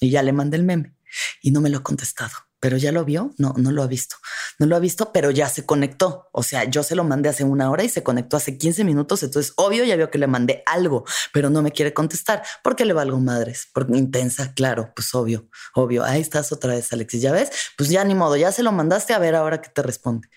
Y 0.00 0.08
ya 0.08 0.22
le 0.22 0.32
mandé 0.32 0.56
el 0.56 0.62
meme 0.62 0.94
y 1.42 1.50
no 1.50 1.60
me 1.60 1.68
lo 1.68 1.76
ha 1.76 1.82
contestado 1.82 2.47
pero 2.60 2.76
ya 2.76 2.92
lo 2.92 3.04
vio. 3.04 3.32
No, 3.38 3.54
no 3.56 3.70
lo 3.70 3.82
ha 3.82 3.86
visto. 3.86 4.16
No 4.58 4.66
lo 4.66 4.76
ha 4.76 4.78
visto, 4.78 5.12
pero 5.12 5.30
ya 5.30 5.48
se 5.48 5.64
conectó. 5.64 6.28
O 6.32 6.42
sea, 6.42 6.64
yo 6.64 6.82
se 6.82 6.94
lo 6.94 7.04
mandé 7.04 7.28
hace 7.28 7.44
una 7.44 7.70
hora 7.70 7.84
y 7.84 7.88
se 7.88 8.02
conectó 8.02 8.36
hace 8.36 8.58
15 8.58 8.84
minutos. 8.84 9.22
Entonces, 9.22 9.52
obvio, 9.56 9.84
ya 9.84 9.96
vio 9.96 10.10
que 10.10 10.18
le 10.18 10.26
mandé 10.26 10.62
algo, 10.66 11.04
pero 11.32 11.50
no 11.50 11.62
me 11.62 11.72
quiere 11.72 11.94
contestar 11.94 12.42
porque 12.62 12.84
le 12.84 12.92
valgo 12.92 13.18
madres, 13.18 13.68
porque 13.72 13.96
intensa, 13.96 14.52
claro, 14.54 14.92
pues 14.94 15.14
obvio, 15.14 15.48
obvio. 15.74 16.04
Ahí 16.04 16.20
estás 16.20 16.52
otra 16.52 16.74
vez, 16.74 16.92
Alexis. 16.92 17.22
Ya 17.22 17.32
ves, 17.32 17.50
pues 17.76 17.90
ya 17.90 18.04
ni 18.04 18.14
modo, 18.14 18.36
ya 18.36 18.52
se 18.52 18.62
lo 18.62 18.72
mandaste 18.72 19.14
a 19.14 19.18
ver 19.18 19.34
ahora 19.34 19.60
que 19.60 19.68
te 19.68 19.82
responde. 19.82 20.28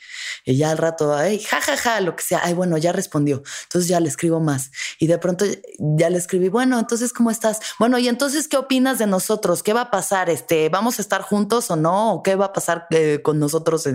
Y 0.46 0.58
ya 0.58 0.72
al 0.72 0.78
rato, 0.78 1.16
ay, 1.16 1.40
jajaja, 1.40 1.78
ja, 1.78 2.02
lo 2.02 2.16
que 2.16 2.24
sea. 2.24 2.42
Ay, 2.44 2.54
bueno, 2.54 2.78
ya 2.78 2.92
respondió. 2.92 3.44
Entonces 3.64 3.88
ya 3.88 4.00
le 4.00 4.10
escribo 4.10 4.40
más 4.40 4.72
y 5.00 5.08
de 5.08 5.18
pronto 5.18 5.46
ya 5.80 6.10
le 6.10 6.18
escribí, 6.18 6.50
bueno, 6.50 6.80
entonces, 6.80 7.14
¿cómo 7.14 7.32
estás? 7.32 7.60
Bueno, 7.80 7.98
y 7.98 8.08
entonces, 8.08 8.48
¿qué 8.48 8.58
opinas 8.58 9.00
de 9.00 9.08
nosotros? 9.08 9.64
¿Qué 9.64 9.74
va 9.74 9.82
a 9.82 9.92
pasar? 9.92 10.30
Este, 10.30 10.70
¿vamos 10.70 11.00
a 11.00 11.02
estar 11.02 11.22
juntos 11.22 11.72
o 11.72 11.76
no? 11.76 12.11
Qué 12.24 12.36
va 12.36 12.48
a 12.48 12.54
pasar 12.54 12.88
eh, 12.92 13.22
con 13.24 13.40
nosotros. 13.40 13.88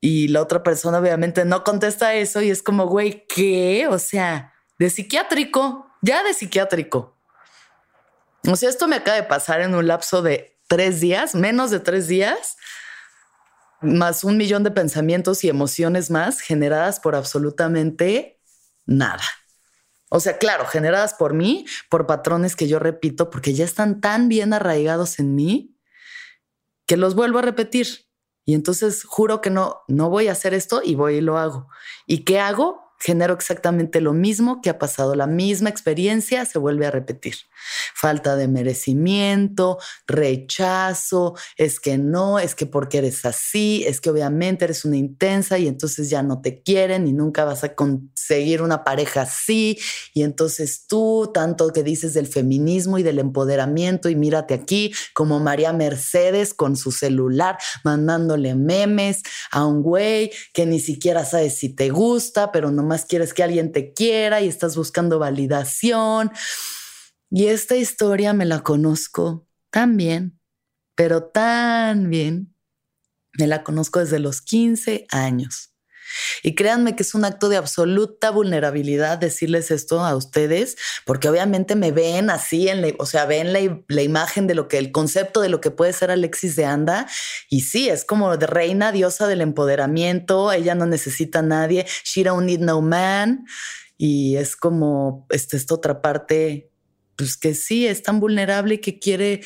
Y 0.00 0.28
la 0.28 0.42
otra 0.42 0.62
persona 0.62 0.98
obviamente 0.98 1.44
no 1.44 1.64
contesta 1.64 2.14
eso 2.14 2.42
y 2.42 2.50
es 2.50 2.62
como, 2.62 2.86
güey, 2.86 3.26
¿qué? 3.26 3.86
O 3.88 3.98
sea, 3.98 4.52
de 4.78 4.90
psiquiátrico, 4.90 5.86
ya 6.02 6.22
de 6.22 6.34
psiquiátrico. 6.34 7.16
O 8.46 8.56
sea, 8.56 8.68
esto 8.68 8.86
me 8.86 8.96
acaba 8.96 9.16
de 9.16 9.22
pasar 9.22 9.60
en 9.60 9.74
un 9.74 9.86
lapso 9.86 10.20
de 10.20 10.58
tres 10.68 11.00
días, 11.00 11.34
menos 11.34 11.70
de 11.70 11.80
tres 11.80 12.08
días, 12.08 12.56
más 13.80 14.24
un 14.24 14.36
millón 14.36 14.64
de 14.64 14.70
pensamientos 14.70 15.44
y 15.44 15.48
emociones 15.48 16.10
más 16.10 16.40
generadas 16.40 17.00
por 17.00 17.14
absolutamente 17.14 18.40
nada. 18.86 19.22
O 20.10 20.20
sea, 20.20 20.38
claro, 20.38 20.66
generadas 20.66 21.14
por 21.14 21.34
mí, 21.34 21.66
por 21.88 22.06
patrones 22.06 22.56
que 22.56 22.68
yo 22.68 22.78
repito, 22.78 23.30
porque 23.30 23.54
ya 23.54 23.64
están 23.64 24.00
tan 24.00 24.28
bien 24.28 24.52
arraigados 24.52 25.18
en 25.18 25.34
mí 25.34 25.73
que 26.86 26.96
los 26.96 27.14
vuelvo 27.14 27.38
a 27.38 27.42
repetir. 27.42 27.86
Y 28.44 28.54
entonces 28.54 29.04
juro 29.04 29.40
que 29.40 29.50
no, 29.50 29.80
no 29.88 30.10
voy 30.10 30.28
a 30.28 30.32
hacer 30.32 30.52
esto 30.54 30.82
y 30.84 30.94
voy 30.94 31.16
y 31.16 31.20
lo 31.20 31.38
hago. 31.38 31.68
¿Y 32.06 32.24
qué 32.24 32.40
hago? 32.40 32.84
genero 33.04 33.34
exactamente 33.34 34.00
lo 34.00 34.14
mismo 34.14 34.62
que 34.62 34.70
ha 34.70 34.78
pasado, 34.78 35.14
la 35.14 35.26
misma 35.26 35.68
experiencia 35.68 36.46
se 36.46 36.58
vuelve 36.58 36.86
a 36.86 36.90
repetir. 36.90 37.34
Falta 37.94 38.36
de 38.36 38.48
merecimiento, 38.48 39.78
rechazo, 40.06 41.34
es 41.56 41.80
que 41.80 41.98
no, 41.98 42.38
es 42.38 42.54
que 42.54 42.66
porque 42.66 42.98
eres 42.98 43.24
así, 43.24 43.84
es 43.86 44.00
que 44.00 44.10
obviamente 44.10 44.64
eres 44.64 44.84
una 44.84 44.96
intensa 44.96 45.58
y 45.58 45.68
entonces 45.68 46.10
ya 46.10 46.22
no 46.22 46.40
te 46.40 46.62
quieren 46.62 47.06
y 47.06 47.12
nunca 47.12 47.44
vas 47.44 47.64
a 47.64 47.74
conseguir 47.74 48.62
una 48.62 48.84
pareja 48.84 49.22
así. 49.22 49.78
Y 50.12 50.22
entonces 50.22 50.86
tú, 50.86 51.30
tanto 51.32 51.72
que 51.72 51.82
dices 51.82 52.14
del 52.14 52.26
feminismo 52.26 52.98
y 52.98 53.02
del 53.02 53.18
empoderamiento 53.18 54.08
y 54.08 54.16
mírate 54.16 54.54
aquí 54.54 54.92
como 55.12 55.40
María 55.40 55.72
Mercedes 55.72 56.54
con 56.54 56.76
su 56.76 56.92
celular 56.92 57.58
mandándole 57.82 58.54
memes 58.54 59.22
a 59.50 59.64
un 59.66 59.82
güey 59.82 60.30
que 60.52 60.66
ni 60.66 60.80
siquiera 60.80 61.24
sabes 61.24 61.58
si 61.58 61.68
te 61.68 61.90
gusta, 61.90 62.52
pero 62.52 62.70
no 62.70 62.82
más 62.82 63.04
quieres 63.04 63.34
que 63.34 63.42
alguien 63.42 63.72
te 63.72 63.92
quiera 63.92 64.40
y 64.40 64.48
estás 64.48 64.76
buscando 64.76 65.18
validación. 65.18 66.30
Y 67.30 67.46
esta 67.46 67.76
historia 67.76 68.32
me 68.32 68.44
la 68.44 68.62
conozco 68.62 69.48
tan 69.70 69.96
bien, 69.96 70.40
pero 70.94 71.24
tan 71.24 72.10
bien. 72.10 72.54
Me 73.36 73.46
la 73.46 73.64
conozco 73.64 73.98
desde 73.98 74.20
los 74.20 74.40
15 74.42 75.06
años. 75.10 75.74
Y 76.42 76.54
créanme 76.54 76.96
que 76.96 77.02
es 77.02 77.14
un 77.14 77.24
acto 77.24 77.48
de 77.48 77.56
absoluta 77.56 78.30
vulnerabilidad 78.30 79.18
decirles 79.18 79.70
esto 79.70 80.04
a 80.04 80.14
ustedes, 80.16 80.76
porque 81.04 81.28
obviamente 81.28 81.74
me 81.74 81.92
ven 81.92 82.30
así, 82.30 82.68
en 82.68 82.82
la, 82.82 82.88
o 82.98 83.06
sea, 83.06 83.26
ven 83.26 83.52
la, 83.52 84.02
imagen 84.02 84.46
de 84.46 84.54
lo 84.54 84.68
que, 84.68 84.78
el 84.78 84.92
concepto 84.92 85.40
de 85.40 85.48
lo 85.48 85.60
que 85.60 85.70
puede 85.70 85.92
ser 85.92 86.10
Alexis 86.10 86.56
de 86.56 86.64
Anda. 86.64 87.06
Y 87.48 87.62
sí, 87.62 87.88
es 87.88 88.04
como 88.04 88.36
de 88.36 88.46
reina 88.46 88.92
diosa 88.92 89.26
del 89.26 89.40
empoderamiento, 89.40 90.52
ella 90.52 90.74
no 90.74 90.86
necesita 90.86 91.40
a 91.40 91.42
nadie, 91.42 91.86
she 92.04 92.22
don't 92.22 92.46
need 92.46 92.60
no 92.60 92.80
man. 92.80 93.44
Y 93.96 94.36
es 94.36 94.56
como 94.56 95.26
este, 95.30 95.56
esta 95.56 95.74
otra 95.74 96.02
parte, 96.02 96.70
pues 97.16 97.36
que 97.36 97.54
sí, 97.54 97.86
es 97.86 98.02
tan 98.02 98.20
vulnerable 98.20 98.74
y 98.74 98.78
que 98.78 98.98
quiere 98.98 99.42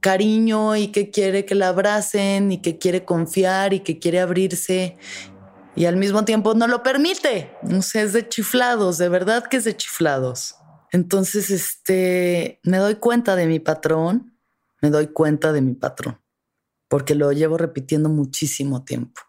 cariño 0.00 0.76
y 0.76 0.88
que 0.88 1.10
quiere 1.10 1.44
que 1.44 1.54
la 1.54 1.68
abracen 1.68 2.52
y 2.52 2.62
que 2.62 2.78
quiere 2.78 3.04
confiar 3.04 3.72
y 3.72 3.80
que 3.80 3.98
quiere 3.98 4.20
abrirse 4.20 4.96
y 5.76 5.84
al 5.84 5.96
mismo 5.96 6.24
tiempo 6.24 6.54
no 6.54 6.66
lo 6.66 6.82
permite. 6.82 7.54
No 7.62 7.82
sé, 7.82 8.02
es 8.02 8.14
de 8.14 8.26
chiflados, 8.26 8.96
de 8.96 9.10
verdad 9.10 9.44
que 9.44 9.58
es 9.58 9.64
de 9.64 9.76
chiflados. 9.76 10.56
Entonces, 10.90 11.50
este, 11.50 12.60
me 12.62 12.78
doy 12.78 12.96
cuenta 12.96 13.36
de 13.36 13.46
mi 13.46 13.60
patrón, 13.60 14.38
me 14.80 14.88
doy 14.88 15.08
cuenta 15.08 15.52
de 15.52 15.60
mi 15.60 15.74
patrón, 15.74 16.18
porque 16.88 17.14
lo 17.14 17.30
llevo 17.32 17.58
repitiendo 17.58 18.08
muchísimo 18.08 18.84
tiempo. 18.84 19.20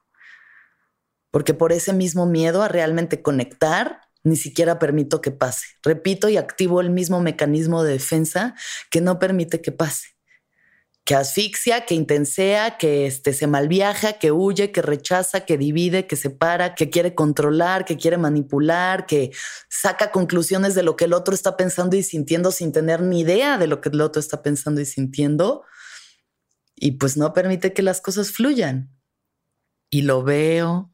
Porque 1.31 1.53
por 1.53 1.73
ese 1.73 1.91
mismo 1.91 2.25
miedo 2.25 2.63
a 2.63 2.69
realmente 2.69 3.21
conectar, 3.21 4.06
ni 4.23 4.35
siquiera 4.35 4.79
permito 4.79 5.21
que 5.21 5.31
pase. 5.31 5.67
Repito 5.83 6.29
y 6.29 6.37
activo 6.37 6.81
el 6.81 6.89
mismo 6.89 7.21
mecanismo 7.21 7.83
de 7.83 7.93
defensa 7.93 8.55
que 8.89 9.01
no 9.01 9.19
permite 9.19 9.61
que 9.61 9.71
pase 9.71 10.17
que 11.07 11.15
asfixia, 11.15 11.85
que 11.85 11.95
intensea, 11.95 12.77
que 12.77 13.05
este, 13.05 13.31
se 13.31 13.47
malviaja, 13.47 14.19
que 14.19 14.33
huye, 14.33 14.73
que 14.73 14.81
rechaza, 14.81 15.45
que 15.45 15.57
divide, 15.57 16.05
que 16.05 16.17
separa, 16.17 16.75
que 16.75 16.89
quiere 16.89 17.15
controlar, 17.15 17.85
que 17.85 17.95
quiere 17.95 18.17
manipular, 18.17 19.05
que 19.05 19.31
saca 19.69 20.11
conclusiones 20.11 20.75
de 20.75 20.83
lo 20.83 20.97
que 20.97 21.05
el 21.05 21.13
otro 21.13 21.33
está 21.33 21.55
pensando 21.55 21.95
y 21.95 22.03
sintiendo 22.03 22.51
sin 22.51 22.73
tener 22.73 23.01
ni 23.01 23.21
idea 23.21 23.57
de 23.57 23.67
lo 23.67 23.79
que 23.79 23.87
el 23.87 24.01
otro 24.01 24.19
está 24.19 24.43
pensando 24.43 24.81
y 24.81 24.85
sintiendo. 24.85 25.63
Y 26.75 26.97
pues 26.97 27.15
no 27.15 27.31
permite 27.31 27.71
que 27.71 27.83
las 27.83 28.01
cosas 28.01 28.31
fluyan. 28.31 28.93
Y 29.89 30.01
lo 30.01 30.23
veo 30.23 30.93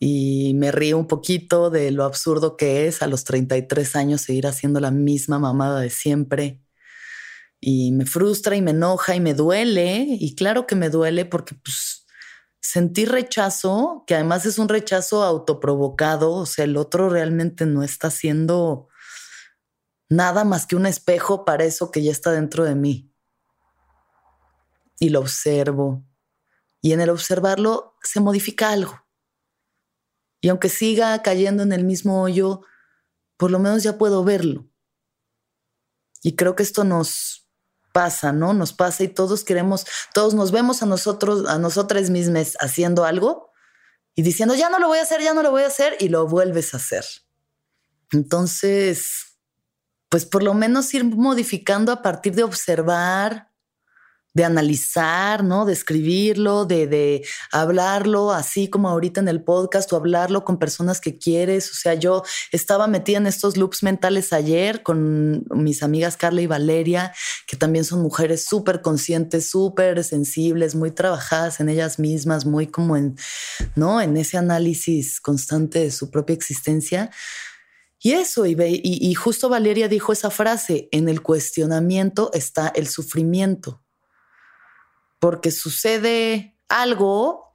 y 0.00 0.54
me 0.54 0.72
río 0.72 0.98
un 0.98 1.06
poquito 1.06 1.70
de 1.70 1.90
lo 1.92 2.04
absurdo 2.04 2.56
que 2.56 2.88
es 2.88 3.02
a 3.02 3.06
los 3.06 3.22
33 3.24 3.94
años 3.96 4.22
seguir 4.22 4.46
haciendo 4.46 4.80
la 4.80 4.90
misma 4.90 5.38
mamada 5.38 5.78
de 5.80 5.90
siempre 5.90 6.62
y 7.60 7.92
me 7.92 8.06
frustra 8.06 8.56
y 8.56 8.62
me 8.62 8.70
enoja 8.70 9.14
y 9.14 9.20
me 9.20 9.34
duele. 9.34 10.06
Y 10.08 10.34
claro 10.34 10.66
que 10.66 10.74
me 10.74 10.88
duele 10.88 11.26
porque 11.26 11.54
pues, 11.54 12.06
sentí 12.60 13.04
rechazo, 13.04 14.04
que 14.06 14.14
además 14.14 14.46
es 14.46 14.58
un 14.58 14.68
rechazo 14.68 15.22
autoprovocado, 15.22 16.32
o 16.32 16.46
sea, 16.46 16.64
el 16.64 16.78
otro 16.78 17.10
realmente 17.10 17.66
no 17.66 17.82
está 17.82 18.08
haciendo 18.08 18.88
nada 20.08 20.44
más 20.44 20.66
que 20.66 20.76
un 20.76 20.86
espejo 20.86 21.44
para 21.44 21.64
eso 21.64 21.90
que 21.90 22.02
ya 22.02 22.10
está 22.10 22.32
dentro 22.32 22.64
de 22.64 22.74
mí. 22.74 23.12
Y 24.98 25.10
lo 25.10 25.20
observo 25.20 26.04
y 26.82 26.92
en 26.92 27.00
el 27.00 27.10
observarlo 27.10 27.96
se 28.02 28.20
modifica 28.20 28.70
algo. 28.70 28.99
Y 30.40 30.48
aunque 30.48 30.68
siga 30.68 31.20
cayendo 31.22 31.62
en 31.62 31.72
el 31.72 31.84
mismo 31.84 32.22
hoyo, 32.22 32.62
por 33.36 33.50
lo 33.50 33.58
menos 33.58 33.82
ya 33.82 33.98
puedo 33.98 34.24
verlo. 34.24 34.68
Y 36.22 36.36
creo 36.36 36.54
que 36.54 36.62
esto 36.62 36.84
nos 36.84 37.48
pasa, 37.92 38.32
¿no? 38.32 38.52
Nos 38.52 38.72
pasa 38.72 39.02
y 39.04 39.08
todos 39.08 39.44
queremos, 39.44 39.86
todos 40.14 40.34
nos 40.34 40.52
vemos 40.52 40.82
a 40.82 40.86
nosotros, 40.86 41.48
a 41.48 41.58
nosotras 41.58 42.10
mismas 42.10 42.56
haciendo 42.60 43.04
algo 43.04 43.50
y 44.14 44.22
diciendo, 44.22 44.54
ya 44.54 44.68
no 44.70 44.78
lo 44.78 44.88
voy 44.88 44.98
a 44.98 45.02
hacer, 45.02 45.22
ya 45.22 45.34
no 45.34 45.42
lo 45.42 45.50
voy 45.50 45.62
a 45.62 45.68
hacer, 45.68 45.96
y 46.00 46.08
lo 46.08 46.26
vuelves 46.26 46.74
a 46.74 46.78
hacer. 46.78 47.04
Entonces, 48.12 49.38
pues 50.08 50.26
por 50.26 50.42
lo 50.42 50.52
menos 50.54 50.92
ir 50.94 51.04
modificando 51.04 51.92
a 51.92 52.02
partir 52.02 52.34
de 52.34 52.42
observar, 52.42 53.49
de 54.32 54.44
analizar, 54.44 55.42
¿no? 55.42 55.64
De 55.64 55.72
escribirlo, 55.72 56.64
de, 56.64 56.86
de, 56.86 57.26
hablarlo, 57.50 58.30
así 58.30 58.68
como 58.68 58.88
ahorita 58.88 59.20
en 59.20 59.28
el 59.28 59.42
podcast, 59.42 59.92
o 59.92 59.96
hablarlo 59.96 60.44
con 60.44 60.58
personas 60.58 61.00
que 61.00 61.18
quieres. 61.18 61.70
O 61.72 61.74
sea, 61.74 61.94
yo 61.94 62.22
estaba 62.52 62.86
metida 62.86 63.18
en 63.18 63.26
estos 63.26 63.56
loops 63.56 63.82
mentales 63.82 64.32
ayer 64.32 64.82
con 64.82 65.44
mis 65.50 65.82
amigas 65.82 66.16
Carla 66.16 66.42
y 66.42 66.46
Valeria, 66.46 67.12
que 67.46 67.56
también 67.56 67.84
son 67.84 68.02
mujeres 68.02 68.44
súper 68.44 68.82
conscientes, 68.82 69.50
súper 69.50 70.04
sensibles, 70.04 70.74
muy 70.76 70.92
trabajadas 70.92 71.58
en 71.60 71.68
ellas 71.68 71.98
mismas, 71.98 72.46
muy 72.46 72.68
como 72.68 72.96
en, 72.96 73.16
¿no? 73.74 74.00
En 74.00 74.16
ese 74.16 74.36
análisis 74.36 75.20
constante 75.20 75.80
de 75.80 75.90
su 75.90 76.10
propia 76.10 76.34
existencia. 76.34 77.10
Y 78.02 78.12
eso, 78.12 78.46
y, 78.46 78.56
y 78.82 79.14
justo 79.14 79.48
Valeria 79.48 79.88
dijo 79.88 80.12
esa 80.12 80.30
frase, 80.30 80.88
en 80.92 81.08
el 81.08 81.20
cuestionamiento 81.20 82.30
está 82.32 82.68
el 82.68 82.88
sufrimiento 82.88 83.82
porque 85.20 85.52
sucede 85.52 86.58
algo 86.68 87.50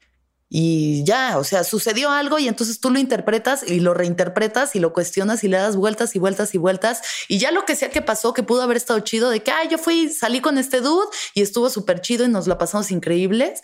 y 0.47 1.03
ya, 1.03 1.37
o 1.39 1.43
sea, 1.43 1.63
sucedió 1.63 2.11
algo 2.11 2.37
y 2.37 2.47
entonces 2.47 2.79
tú 2.79 2.91
lo 2.91 2.99
interpretas 2.99 3.63
y 3.67 3.79
lo 3.79 3.93
reinterpretas 3.93 4.75
y 4.75 4.79
lo 4.79 4.93
cuestionas 4.93 5.43
y 5.43 5.47
le 5.47 5.57
das 5.57 5.75
vueltas 5.75 6.15
y 6.15 6.19
vueltas 6.19 6.53
y 6.53 6.59
vueltas 6.59 7.01
y 7.27 7.39
ya 7.39 7.51
lo 7.51 7.65
que 7.65 7.75
sea 7.75 7.89
que 7.89 8.01
pasó, 8.01 8.33
que 8.33 8.43
pudo 8.43 8.61
haber 8.61 8.77
estado 8.77 8.99
chido, 8.99 9.29
de 9.31 9.41
que, 9.41 9.51
yo 9.69 9.77
fui, 9.77 10.07
salí 10.09 10.39
con 10.41 10.57
este 10.57 10.81
dude 10.81 11.07
y 11.33 11.41
estuvo 11.41 11.69
súper 11.69 11.99
chido 11.99 12.25
y 12.25 12.29
nos 12.29 12.47
la 12.47 12.57
pasamos 12.57 12.91
increíbles. 12.91 13.59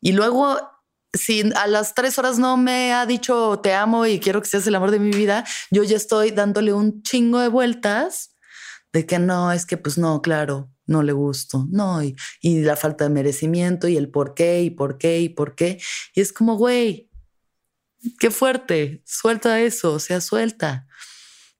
Y 0.00 0.12
luego, 0.12 0.58
si 1.12 1.52
a 1.54 1.66
las 1.66 1.94
tres 1.94 2.18
horas 2.18 2.38
no 2.38 2.56
me 2.56 2.94
ha 2.94 3.04
dicho 3.04 3.60
te 3.60 3.74
amo 3.74 4.06
y 4.06 4.20
quiero 4.20 4.40
que 4.40 4.48
seas 4.48 4.66
el 4.66 4.76
amor 4.76 4.92
de 4.92 5.00
mi 5.00 5.10
vida, 5.10 5.44
yo 5.70 5.82
ya 5.82 5.96
estoy 5.96 6.30
dándole 6.30 6.72
un 6.72 7.02
chingo 7.02 7.40
de 7.40 7.48
vueltas 7.48 8.36
de 8.92 9.06
que 9.06 9.18
no, 9.18 9.52
es 9.52 9.66
que 9.66 9.76
pues 9.76 9.98
no, 9.98 10.22
claro, 10.22 10.71
no 10.86 11.02
le 11.02 11.12
gusto, 11.12 11.66
no, 11.70 12.02
y, 12.02 12.14
la 12.42 12.76
falta 12.76 13.04
de 13.04 13.10
merecimiento 13.10 13.88
y 13.88 13.96
el 13.96 14.10
por 14.10 14.34
qué 14.34 14.62
y 14.62 14.70
por 14.70 14.98
qué 14.98 15.20
y 15.20 15.28
por 15.28 15.54
qué. 15.54 15.80
Y 16.14 16.20
es 16.20 16.32
como, 16.32 16.56
güey, 16.56 17.10
qué 18.18 18.30
fuerte, 18.30 19.02
suelta 19.06 19.60
eso, 19.60 19.94
o 19.94 19.98
sea, 19.98 20.20
suelta. 20.20 20.86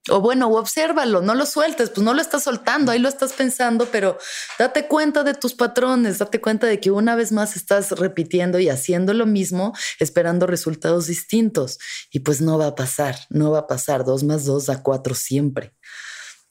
O 0.09 0.19
bueno, 0.19 0.49
obsérvalo, 0.49 1.21
no 1.21 1.33
lo 1.33 1.45
sueltes, 1.45 1.89
pues 1.89 2.03
no 2.03 2.13
lo 2.13 2.21
estás 2.21 2.43
soltando, 2.43 2.91
ahí 2.91 2.99
lo 2.99 3.07
estás 3.07 3.31
pensando, 3.31 3.87
pero 3.89 4.17
date 4.59 4.89
cuenta 4.89 5.23
de 5.23 5.33
tus 5.33 5.53
patrones, 5.53 6.19
date 6.19 6.41
cuenta 6.41 6.67
de 6.67 6.81
que 6.81 6.91
una 6.91 7.15
vez 7.15 7.31
más 7.31 7.55
estás 7.55 7.91
repitiendo 7.91 8.59
y 8.59 8.67
haciendo 8.67 9.13
lo 9.13 9.25
mismo, 9.25 9.71
esperando 9.99 10.45
resultados 10.45 11.07
distintos. 11.07 11.79
Y 12.11 12.19
pues 12.19 12.41
no 12.41 12.57
va 12.57 12.67
a 12.67 12.75
pasar, 12.75 13.15
no 13.29 13.51
va 13.51 13.59
a 13.59 13.67
pasar. 13.67 14.03
Dos 14.03 14.25
más 14.25 14.43
dos 14.43 14.65
da 14.65 14.83
cuatro 14.83 15.15
siempre. 15.15 15.73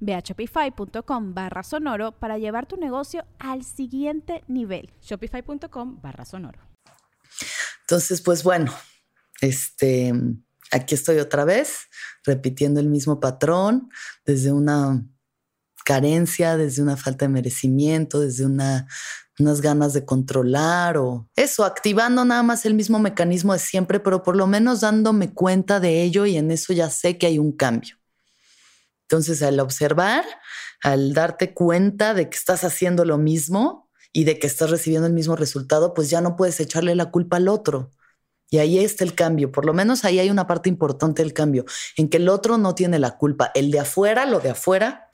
Ve 0.00 0.14
a 0.14 0.20
shopify.com 0.20 1.34
barra 1.34 1.62
sonoro 1.62 2.12
para 2.12 2.38
llevar 2.38 2.66
tu 2.66 2.76
negocio 2.76 3.24
al 3.38 3.64
siguiente 3.64 4.44
nivel. 4.48 4.90
Shopify.com 5.00 6.00
barra 6.00 6.24
sonoro. 6.24 6.60
Entonces, 7.82 8.20
pues 8.20 8.42
bueno, 8.42 8.72
este, 9.40 10.12
aquí 10.70 10.94
estoy 10.94 11.18
otra 11.18 11.44
vez 11.44 11.88
repitiendo 12.24 12.80
el 12.80 12.88
mismo 12.88 13.20
patrón 13.20 13.88
desde 14.24 14.52
una 14.52 15.04
carencia, 15.84 16.56
desde 16.58 16.82
una 16.82 16.98
falta 16.98 17.24
de 17.24 17.30
merecimiento, 17.30 18.20
desde 18.20 18.44
una, 18.44 18.86
unas 19.38 19.62
ganas 19.62 19.94
de 19.94 20.04
controlar 20.04 20.98
o 20.98 21.28
eso, 21.34 21.64
activando 21.64 22.24
nada 22.24 22.42
más 22.42 22.66
el 22.66 22.74
mismo 22.74 22.98
mecanismo 22.98 23.54
de 23.54 23.58
siempre, 23.58 24.00
pero 24.00 24.22
por 24.22 24.36
lo 24.36 24.46
menos 24.46 24.80
dándome 24.80 25.32
cuenta 25.32 25.80
de 25.80 26.02
ello 26.02 26.26
y 26.26 26.36
en 26.36 26.50
eso 26.50 26.72
ya 26.72 26.90
sé 26.90 27.16
que 27.16 27.26
hay 27.26 27.38
un 27.38 27.52
cambio. 27.52 27.97
Entonces, 29.10 29.42
al 29.42 29.58
observar, 29.58 30.22
al 30.82 31.14
darte 31.14 31.54
cuenta 31.54 32.12
de 32.12 32.28
que 32.28 32.36
estás 32.36 32.62
haciendo 32.62 33.06
lo 33.06 33.16
mismo 33.16 33.88
y 34.12 34.24
de 34.24 34.38
que 34.38 34.46
estás 34.46 34.68
recibiendo 34.68 35.06
el 35.06 35.14
mismo 35.14 35.34
resultado, 35.34 35.94
pues 35.94 36.10
ya 36.10 36.20
no 36.20 36.36
puedes 36.36 36.60
echarle 36.60 36.94
la 36.94 37.10
culpa 37.10 37.38
al 37.38 37.48
otro. 37.48 37.90
Y 38.50 38.58
ahí 38.58 38.78
está 38.78 39.04
el 39.04 39.14
cambio. 39.14 39.50
Por 39.50 39.64
lo 39.64 39.72
menos 39.72 40.04
ahí 40.04 40.18
hay 40.18 40.28
una 40.28 40.46
parte 40.46 40.68
importante 40.68 41.22
del 41.22 41.32
cambio, 41.32 41.64
en 41.96 42.10
que 42.10 42.18
el 42.18 42.28
otro 42.28 42.58
no 42.58 42.74
tiene 42.74 42.98
la 42.98 43.16
culpa. 43.16 43.50
El 43.54 43.70
de 43.70 43.80
afuera, 43.80 44.26
lo 44.26 44.40
de 44.40 44.50
afuera, 44.50 45.08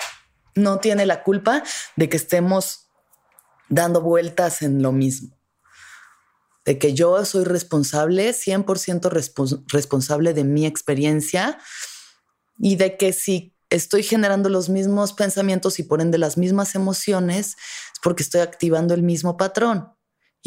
no 0.56 0.80
tiene 0.80 1.06
la 1.06 1.22
culpa 1.22 1.62
de 1.94 2.08
que 2.08 2.16
estemos 2.16 2.88
dando 3.68 4.00
vueltas 4.00 4.62
en 4.62 4.82
lo 4.82 4.90
mismo. 4.90 5.38
De 6.64 6.80
que 6.80 6.94
yo 6.94 7.24
soy 7.24 7.44
responsable, 7.44 8.32
100% 8.32 9.64
responsable 9.68 10.34
de 10.34 10.42
mi 10.42 10.66
experiencia 10.66 11.58
y 12.58 12.74
de 12.74 12.96
que 12.96 13.12
si 13.12 13.53
estoy 13.70 14.02
generando 14.02 14.48
los 14.48 14.68
mismos 14.68 15.12
pensamientos 15.12 15.78
y 15.78 15.82
por 15.82 16.00
ende 16.00 16.18
las 16.18 16.36
mismas 16.36 16.74
emociones, 16.74 17.48
es 17.48 18.00
porque 18.02 18.22
estoy 18.22 18.40
activando 18.40 18.94
el 18.94 19.02
mismo 19.02 19.36
patrón. 19.36 19.88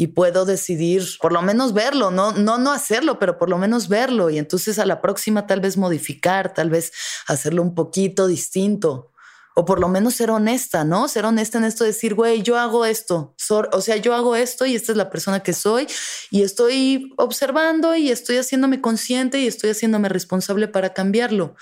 Y 0.00 0.08
puedo 0.08 0.44
decidir 0.44 1.04
por 1.20 1.32
lo 1.32 1.42
menos 1.42 1.72
verlo, 1.72 2.12
no, 2.12 2.30
no, 2.30 2.56
no 2.56 2.70
hacerlo, 2.70 3.18
pero 3.18 3.36
por 3.36 3.50
lo 3.50 3.58
menos 3.58 3.88
verlo. 3.88 4.30
Y 4.30 4.38
entonces 4.38 4.78
a 4.78 4.86
la 4.86 5.00
próxima 5.00 5.48
tal 5.48 5.60
vez 5.60 5.76
modificar, 5.76 6.54
tal 6.54 6.70
vez 6.70 6.92
hacerlo 7.26 7.62
un 7.62 7.74
poquito 7.74 8.28
distinto. 8.28 9.10
O 9.56 9.64
por 9.64 9.80
lo 9.80 9.88
menos 9.88 10.14
ser 10.14 10.30
honesta, 10.30 10.84
¿no? 10.84 11.08
Ser 11.08 11.24
honesta 11.24 11.58
en 11.58 11.64
esto, 11.64 11.82
de 11.82 11.90
decir, 11.90 12.14
güey, 12.14 12.42
yo 12.42 12.56
hago 12.56 12.84
esto, 12.86 13.34
o 13.72 13.80
sea, 13.80 13.96
yo 13.96 14.14
hago 14.14 14.36
esto 14.36 14.64
y 14.66 14.76
esta 14.76 14.92
es 14.92 14.98
la 14.98 15.10
persona 15.10 15.40
que 15.40 15.52
soy 15.52 15.88
y 16.30 16.42
estoy 16.42 17.12
observando 17.16 17.96
y 17.96 18.12
estoy 18.12 18.36
haciéndome 18.36 18.80
consciente 18.80 19.40
y 19.40 19.48
estoy 19.48 19.70
haciéndome 19.70 20.08
responsable 20.08 20.68
para 20.68 20.94
cambiarlo 20.94 21.56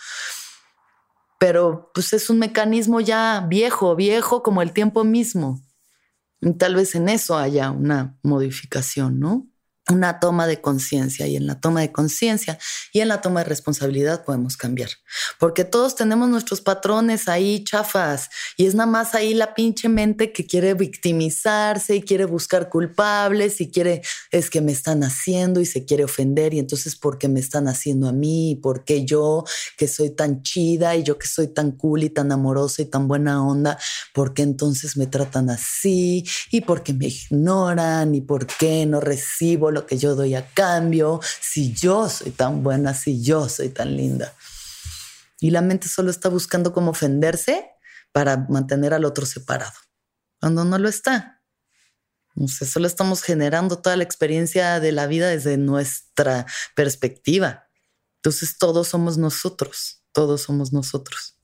pero 1.39 1.91
pues 1.95 2.13
es 2.13 2.31
un 2.31 2.39
mecanismo 2.39 3.01
ya 3.01 3.45
viejo, 3.49 3.97
viejo 3.97 4.43
como 4.43 4.63
el 4.63 4.73
tiempo 4.73 5.05
mismo. 5.05 5.61
Y 6.41 6.53
tal 6.55 6.75
vez 6.75 6.95
en 6.95 7.09
eso 7.09 7.37
haya 7.37 7.71
una 7.71 8.19
modificación, 8.23 9.19
¿no? 9.21 9.47
Una 9.89 10.19
toma 10.19 10.47
de 10.47 10.61
conciencia 10.61 11.27
y 11.27 11.37
en 11.37 11.47
la 11.47 11.61
toma 11.61 11.81
de 11.81 11.93
conciencia 11.93 12.59
y 12.93 13.01
en 13.01 13.09
la 13.09 13.21
toma 13.21 13.41
de 13.41 13.49
responsabilidad 13.49 14.25
podemos 14.25 14.57
cambiar. 14.57 14.91
Porque 15.39 15.65
todos 15.65 15.95
tenemos 15.95 16.29
nuestros 16.29 16.61
patrones 16.61 17.29
ahí 17.29 17.63
chafas 17.63 18.29
y 18.57 18.67
es 18.67 18.75
nada 18.75 18.91
más 18.91 19.15
ahí 19.15 19.35
la 19.35 19.55
pinche 19.55 19.89
mente 19.89 20.33
que 20.33 20.47
quiere 20.47 20.75
victimizarse 20.75 21.97
y 21.97 22.03
quiere 22.03 22.25
buscar 22.25 22.69
culpables 22.69 23.61
y 23.61 23.71
quiere, 23.71 24.03
es 24.33 24.51
que 24.51 24.61
me 24.61 24.73
están 24.73 25.05
haciendo 25.05 25.61
y 25.61 25.67
se 25.67 25.85
quiere 25.85 26.05
ofender 26.05 26.55
y 26.55 26.59
entonces 26.59 26.97
¿por 26.97 27.19
qué 27.19 27.29
me 27.29 27.41
están 27.41 27.69
haciendo 27.69 28.09
a 28.09 28.13
mí? 28.13 28.53
¿Y 28.53 28.57
por 28.57 28.85
qué 28.85 29.05
yo 29.05 29.45
que 29.77 29.87
soy 29.87 30.11
tan 30.11 30.43
chida 30.43 30.97
y 30.97 31.05
yo 31.05 31.19
que 31.19 31.29
soy 31.29 31.49
tan 31.49 31.73
cool 31.73 32.03
y 32.03 32.11
tan 32.11 32.33
amorosa 32.33 32.83
y 32.83 32.87
tan 32.87 33.07
buena 33.07 33.47
onda? 33.47 33.79
¿Por 34.13 34.35
qué 34.35 34.43
entonces 34.43 34.97
me 34.97 35.07
tratan 35.07 35.49
así? 35.51 36.25
¿Y 36.51 36.63
por 36.63 36.83
qué 36.83 36.93
me 36.93 37.07
ignoran? 37.07 38.15
¿Y 38.15 38.21
por 38.21 38.47
qué 38.47 38.85
no 38.87 39.01
recibo 39.01 39.71
lo 39.77 39.87
que 39.87 39.99
yo 39.99 40.15
doy 40.15 40.35
a 40.35 40.49
cambio, 40.55 41.21
si 41.41 41.75
yo 41.75 42.09
soy 42.09 42.31
tan 42.31 42.63
buena, 42.63 42.95
si 42.95 43.23
yo 43.23 43.49
soy 43.49 43.69
tan 43.69 43.95
linda. 43.95 44.33
Y 45.39 45.51
la 45.51 45.61
mente 45.61 45.87
solo 45.87 46.11
está 46.11 46.31
buscando 46.31 46.73
cómo 46.73 46.93
ofenderse 46.93 47.71
para 48.11 48.39
mantener 48.49 48.95
al 48.95 49.05
otro 49.05 49.27
separado, 49.27 49.79
cuando 50.41 50.65
no 50.65 50.79
lo 50.79 50.89
está. 50.89 51.43
No 52.35 52.49
solo 52.49 52.87
estamos 52.87 53.23
generando 53.23 53.79
toda 53.79 53.97
la 53.97 54.03
experiencia 54.03 54.81
de 54.81 54.93
la 54.93 55.07
vida 55.07 55.29
desde 55.29 55.59
nuestra 55.59 56.47
perspectiva. 56.75 57.69
Entonces 58.17 58.57
todos 58.57 58.89
somos 58.89 59.19
nosotros, 59.19 60.03
todos 60.13 60.43
somos 60.43 60.73
nosotros. 60.73 61.39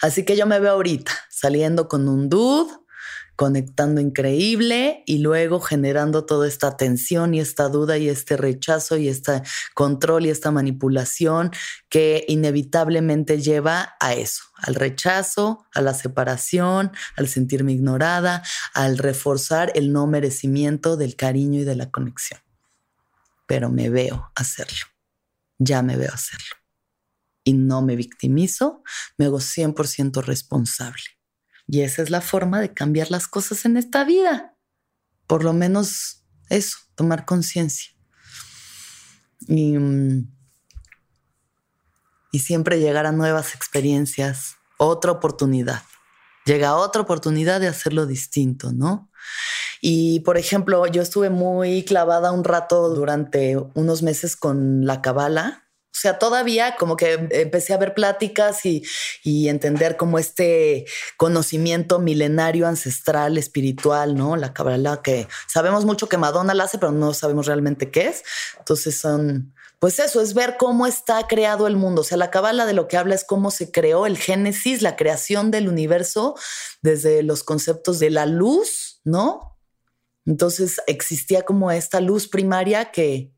Así 0.00 0.24
que 0.24 0.36
yo 0.36 0.46
me 0.46 0.58
veo 0.58 0.72
ahorita 0.72 1.12
saliendo 1.30 1.86
con 1.86 2.08
un 2.08 2.28
dude 2.28 2.72
conectando 3.42 4.00
increíble 4.00 5.02
y 5.04 5.18
luego 5.18 5.58
generando 5.58 6.24
toda 6.24 6.46
esta 6.46 6.76
tensión 6.76 7.34
y 7.34 7.40
esta 7.40 7.68
duda 7.68 7.98
y 7.98 8.08
este 8.08 8.36
rechazo 8.36 8.98
y 8.98 9.08
este 9.08 9.42
control 9.74 10.26
y 10.26 10.30
esta 10.30 10.52
manipulación 10.52 11.50
que 11.88 12.24
inevitablemente 12.28 13.42
lleva 13.42 13.96
a 13.98 14.14
eso, 14.14 14.44
al 14.58 14.76
rechazo, 14.76 15.66
a 15.74 15.80
la 15.80 15.92
separación, 15.92 16.92
al 17.16 17.26
sentirme 17.26 17.72
ignorada, 17.72 18.44
al 18.74 18.96
reforzar 18.96 19.72
el 19.74 19.92
no 19.92 20.06
merecimiento 20.06 20.96
del 20.96 21.16
cariño 21.16 21.62
y 21.62 21.64
de 21.64 21.74
la 21.74 21.90
conexión. 21.90 22.38
Pero 23.48 23.70
me 23.70 23.90
veo 23.90 24.30
hacerlo, 24.36 24.86
ya 25.58 25.82
me 25.82 25.96
veo 25.96 26.12
hacerlo. 26.12 26.54
Y 27.42 27.54
no 27.54 27.82
me 27.82 27.96
victimizo, 27.96 28.84
me 29.18 29.24
hago 29.24 29.40
100% 29.40 30.22
responsable. 30.22 31.02
Y 31.66 31.82
esa 31.82 32.02
es 32.02 32.10
la 32.10 32.20
forma 32.20 32.60
de 32.60 32.72
cambiar 32.72 33.10
las 33.10 33.28
cosas 33.28 33.64
en 33.64 33.76
esta 33.76 34.04
vida. 34.04 34.56
Por 35.26 35.44
lo 35.44 35.52
menos 35.52 36.24
eso, 36.48 36.78
tomar 36.94 37.24
conciencia. 37.24 37.92
Y, 39.48 39.78
mm, 39.78 40.30
y 42.32 42.38
siempre 42.40 42.80
llegar 42.80 43.06
a 43.06 43.12
nuevas 43.12 43.54
experiencias, 43.54 44.56
otra 44.78 45.12
oportunidad. 45.12 45.82
Llega 46.44 46.74
otra 46.76 47.02
oportunidad 47.02 47.60
de 47.60 47.68
hacerlo 47.68 48.06
distinto, 48.06 48.72
¿no? 48.72 49.10
Y 49.80 50.20
por 50.20 50.38
ejemplo, 50.38 50.86
yo 50.86 51.02
estuve 51.02 51.30
muy 51.30 51.84
clavada 51.84 52.32
un 52.32 52.44
rato 52.44 52.88
durante 52.88 53.56
unos 53.74 54.02
meses 54.02 54.36
con 54.36 54.86
la 54.86 55.02
cabala 55.02 55.61
sea, 56.02 56.18
todavía 56.18 56.76
como 56.76 56.96
que 56.96 57.28
empecé 57.30 57.72
a 57.72 57.78
ver 57.78 57.94
pláticas 57.94 58.66
y, 58.66 58.82
y, 59.22 59.48
entender 59.48 59.96
como 59.96 60.18
este 60.18 60.84
conocimiento 61.16 61.98
milenario, 61.98 62.66
ancestral, 62.66 63.38
espiritual, 63.38 64.14
¿no? 64.14 64.36
La 64.36 64.52
Kabbalah, 64.52 65.02
que 65.02 65.28
sabemos 65.48 65.84
mucho 65.84 66.08
que 66.08 66.18
Madonna 66.18 66.54
la 66.54 66.64
hace, 66.64 66.78
pero 66.78 66.92
no 66.92 67.14
sabemos 67.14 67.46
realmente 67.46 67.90
qué 67.90 68.08
es. 68.08 68.22
Entonces 68.58 68.98
son, 68.98 69.54
pues 69.78 69.98
eso, 69.98 70.20
es 70.20 70.34
ver 70.34 70.56
cómo 70.58 70.86
está 70.86 71.26
creado 71.26 71.66
el 71.66 71.76
mundo. 71.76 72.02
O 72.02 72.04
sea, 72.04 72.18
la 72.18 72.30
Kabbalah 72.30 72.66
de 72.66 72.72
lo 72.72 72.88
que 72.88 72.96
habla 72.96 73.14
es 73.14 73.24
cómo 73.24 73.50
se 73.50 73.70
creó 73.70 74.06
el 74.06 74.18
Génesis, 74.18 74.82
la 74.82 74.96
creación 74.96 75.50
del 75.50 75.68
universo 75.68 76.36
desde 76.82 77.22
los 77.22 77.42
conceptos 77.42 77.98
de 77.98 78.10
la 78.10 78.26
luz, 78.26 79.00
¿no? 79.04 79.58
Entonces 80.24 80.80
existía 80.86 81.42
como 81.42 81.70
esta 81.70 82.00
luz 82.00 82.28
primaria 82.28 82.92
que 82.92 83.31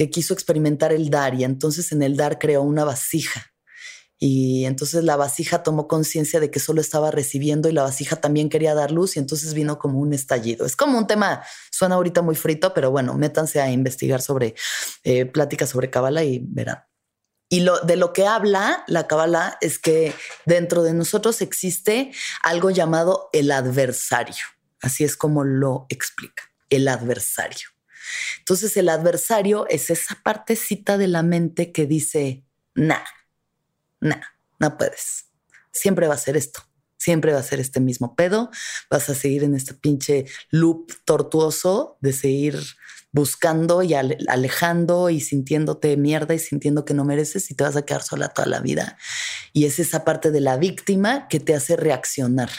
que 0.00 0.08
quiso 0.08 0.32
experimentar 0.32 0.94
el 0.94 1.10
dar 1.10 1.34
y 1.34 1.44
entonces 1.44 1.92
en 1.92 2.00
el 2.00 2.16
dar 2.16 2.38
creó 2.38 2.62
una 2.62 2.84
vasija. 2.84 3.52
Y 4.18 4.64
entonces 4.64 5.04
la 5.04 5.14
vasija 5.16 5.62
tomó 5.62 5.88
conciencia 5.88 6.40
de 6.40 6.50
que 6.50 6.58
solo 6.58 6.80
estaba 6.80 7.10
recibiendo 7.10 7.68
y 7.68 7.72
la 7.72 7.82
vasija 7.82 8.16
también 8.16 8.48
quería 8.48 8.74
dar 8.74 8.92
luz 8.92 9.16
y 9.16 9.18
entonces 9.18 9.52
vino 9.52 9.78
como 9.78 9.98
un 9.98 10.14
estallido. 10.14 10.64
Es 10.64 10.74
como 10.74 10.96
un 10.96 11.06
tema, 11.06 11.44
suena 11.70 11.96
ahorita 11.96 12.22
muy 12.22 12.34
frito, 12.34 12.72
pero 12.72 12.90
bueno, 12.90 13.12
métanse 13.12 13.60
a 13.60 13.70
investigar 13.70 14.22
sobre 14.22 14.54
eh, 15.04 15.26
pláticas 15.26 15.68
sobre 15.68 15.90
Kabbalah 15.90 16.24
y 16.24 16.40
verán. 16.48 16.82
Y 17.50 17.60
lo, 17.60 17.78
de 17.80 17.96
lo 17.96 18.14
que 18.14 18.24
habla 18.26 18.84
la 18.86 19.06
Kabbalah 19.06 19.58
es 19.60 19.78
que 19.78 20.14
dentro 20.46 20.82
de 20.82 20.94
nosotros 20.94 21.42
existe 21.42 22.10
algo 22.42 22.70
llamado 22.70 23.28
el 23.34 23.52
adversario. 23.52 24.46
Así 24.80 25.04
es 25.04 25.14
como 25.14 25.44
lo 25.44 25.84
explica, 25.90 26.44
el 26.70 26.88
adversario. 26.88 27.68
Entonces 28.38 28.76
el 28.76 28.88
adversario 28.88 29.66
es 29.68 29.90
esa 29.90 30.18
partecita 30.22 30.98
de 30.98 31.08
la 31.08 31.22
mente 31.22 31.72
que 31.72 31.86
dice, 31.86 32.44
nah, 32.74 33.04
nah, 34.00 34.20
no 34.58 34.76
puedes. 34.76 35.26
Siempre 35.72 36.08
va 36.08 36.14
a 36.14 36.18
ser 36.18 36.36
esto. 36.36 36.62
Siempre 36.96 37.32
va 37.32 37.38
a 37.38 37.42
ser 37.42 37.60
este 37.60 37.80
mismo 37.80 38.14
pedo. 38.14 38.50
Vas 38.90 39.08
a 39.08 39.14
seguir 39.14 39.42
en 39.44 39.54
este 39.54 39.74
pinche 39.74 40.26
loop 40.50 40.92
tortuoso 41.04 41.96
de 42.00 42.12
seguir 42.12 42.60
buscando 43.12 43.82
y 43.82 43.94
alejando 43.94 45.10
y 45.10 45.20
sintiéndote 45.20 45.96
mierda 45.96 46.34
y 46.34 46.38
sintiendo 46.38 46.84
que 46.84 46.94
no 46.94 47.04
mereces 47.04 47.50
y 47.50 47.54
te 47.54 47.64
vas 47.64 47.76
a 47.76 47.82
quedar 47.82 48.02
sola 48.02 48.28
toda 48.28 48.46
la 48.48 48.60
vida. 48.60 48.98
Y 49.52 49.64
es 49.64 49.78
esa 49.78 50.04
parte 50.04 50.30
de 50.30 50.40
la 50.40 50.56
víctima 50.56 51.26
que 51.28 51.40
te 51.40 51.54
hace 51.54 51.76
reaccionar 51.76 52.50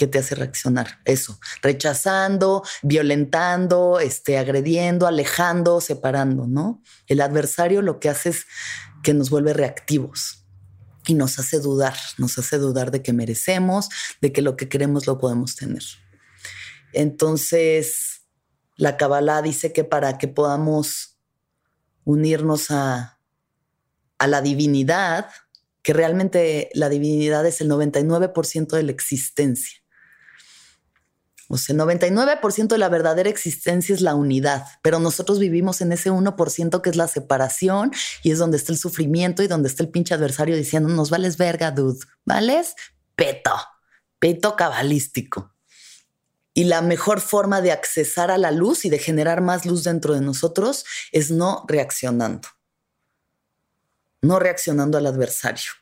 que 0.00 0.06
te 0.06 0.18
hace 0.18 0.34
reaccionar. 0.34 0.98
Eso, 1.04 1.38
rechazando, 1.60 2.62
violentando, 2.82 4.00
este, 4.00 4.38
agrediendo, 4.38 5.06
alejando, 5.06 5.82
separando, 5.82 6.46
¿no? 6.46 6.82
El 7.06 7.20
adversario 7.20 7.82
lo 7.82 8.00
que 8.00 8.08
hace 8.08 8.30
es 8.30 8.46
que 9.02 9.12
nos 9.12 9.28
vuelve 9.28 9.52
reactivos 9.52 10.46
y 11.06 11.12
nos 11.12 11.38
hace 11.38 11.58
dudar, 11.58 11.96
nos 12.16 12.38
hace 12.38 12.56
dudar 12.56 12.90
de 12.92 13.02
que 13.02 13.12
merecemos, 13.12 13.90
de 14.22 14.32
que 14.32 14.40
lo 14.40 14.56
que 14.56 14.70
queremos 14.70 15.06
lo 15.06 15.18
podemos 15.18 15.54
tener. 15.54 15.82
Entonces, 16.94 18.22
la 18.76 18.96
Kabbalah 18.96 19.42
dice 19.42 19.74
que 19.74 19.84
para 19.84 20.16
que 20.16 20.28
podamos 20.28 21.18
unirnos 22.04 22.70
a, 22.70 23.18
a 24.16 24.26
la 24.26 24.40
divinidad, 24.40 25.28
que 25.82 25.92
realmente 25.92 26.70
la 26.72 26.88
divinidad 26.88 27.44
es 27.44 27.60
el 27.60 27.68
99% 27.68 28.68
de 28.68 28.82
la 28.82 28.92
existencia. 28.92 29.79
O 31.52 31.58
sea, 31.58 31.74
99% 31.74 32.68
de 32.68 32.78
la 32.78 32.88
verdadera 32.88 33.28
existencia 33.28 33.92
es 33.92 34.02
la 34.02 34.14
unidad, 34.14 34.66
pero 34.82 35.00
nosotros 35.00 35.40
vivimos 35.40 35.80
en 35.80 35.90
ese 35.90 36.08
1% 36.12 36.80
que 36.80 36.90
es 36.90 36.94
la 36.94 37.08
separación 37.08 37.90
y 38.22 38.30
es 38.30 38.38
donde 38.38 38.56
está 38.56 38.70
el 38.70 38.78
sufrimiento 38.78 39.42
y 39.42 39.48
donde 39.48 39.68
está 39.68 39.82
el 39.82 39.88
pinche 39.88 40.14
adversario 40.14 40.54
diciendo, 40.54 40.88
nos 40.90 41.10
vales 41.10 41.38
verga, 41.38 41.72
dude, 41.72 42.06
¿vales? 42.24 42.76
Peto, 43.16 43.50
peto 44.20 44.54
cabalístico. 44.54 45.52
Y 46.54 46.64
la 46.64 46.82
mejor 46.82 47.20
forma 47.20 47.60
de 47.60 47.72
accesar 47.72 48.30
a 48.30 48.38
la 48.38 48.52
luz 48.52 48.84
y 48.84 48.88
de 48.88 49.00
generar 49.00 49.40
más 49.40 49.66
luz 49.66 49.82
dentro 49.82 50.14
de 50.14 50.20
nosotros 50.20 50.84
es 51.10 51.32
no 51.32 51.64
reaccionando. 51.66 52.46
No 54.22 54.38
reaccionando 54.38 54.98
al 54.98 55.06
adversario. 55.06 55.72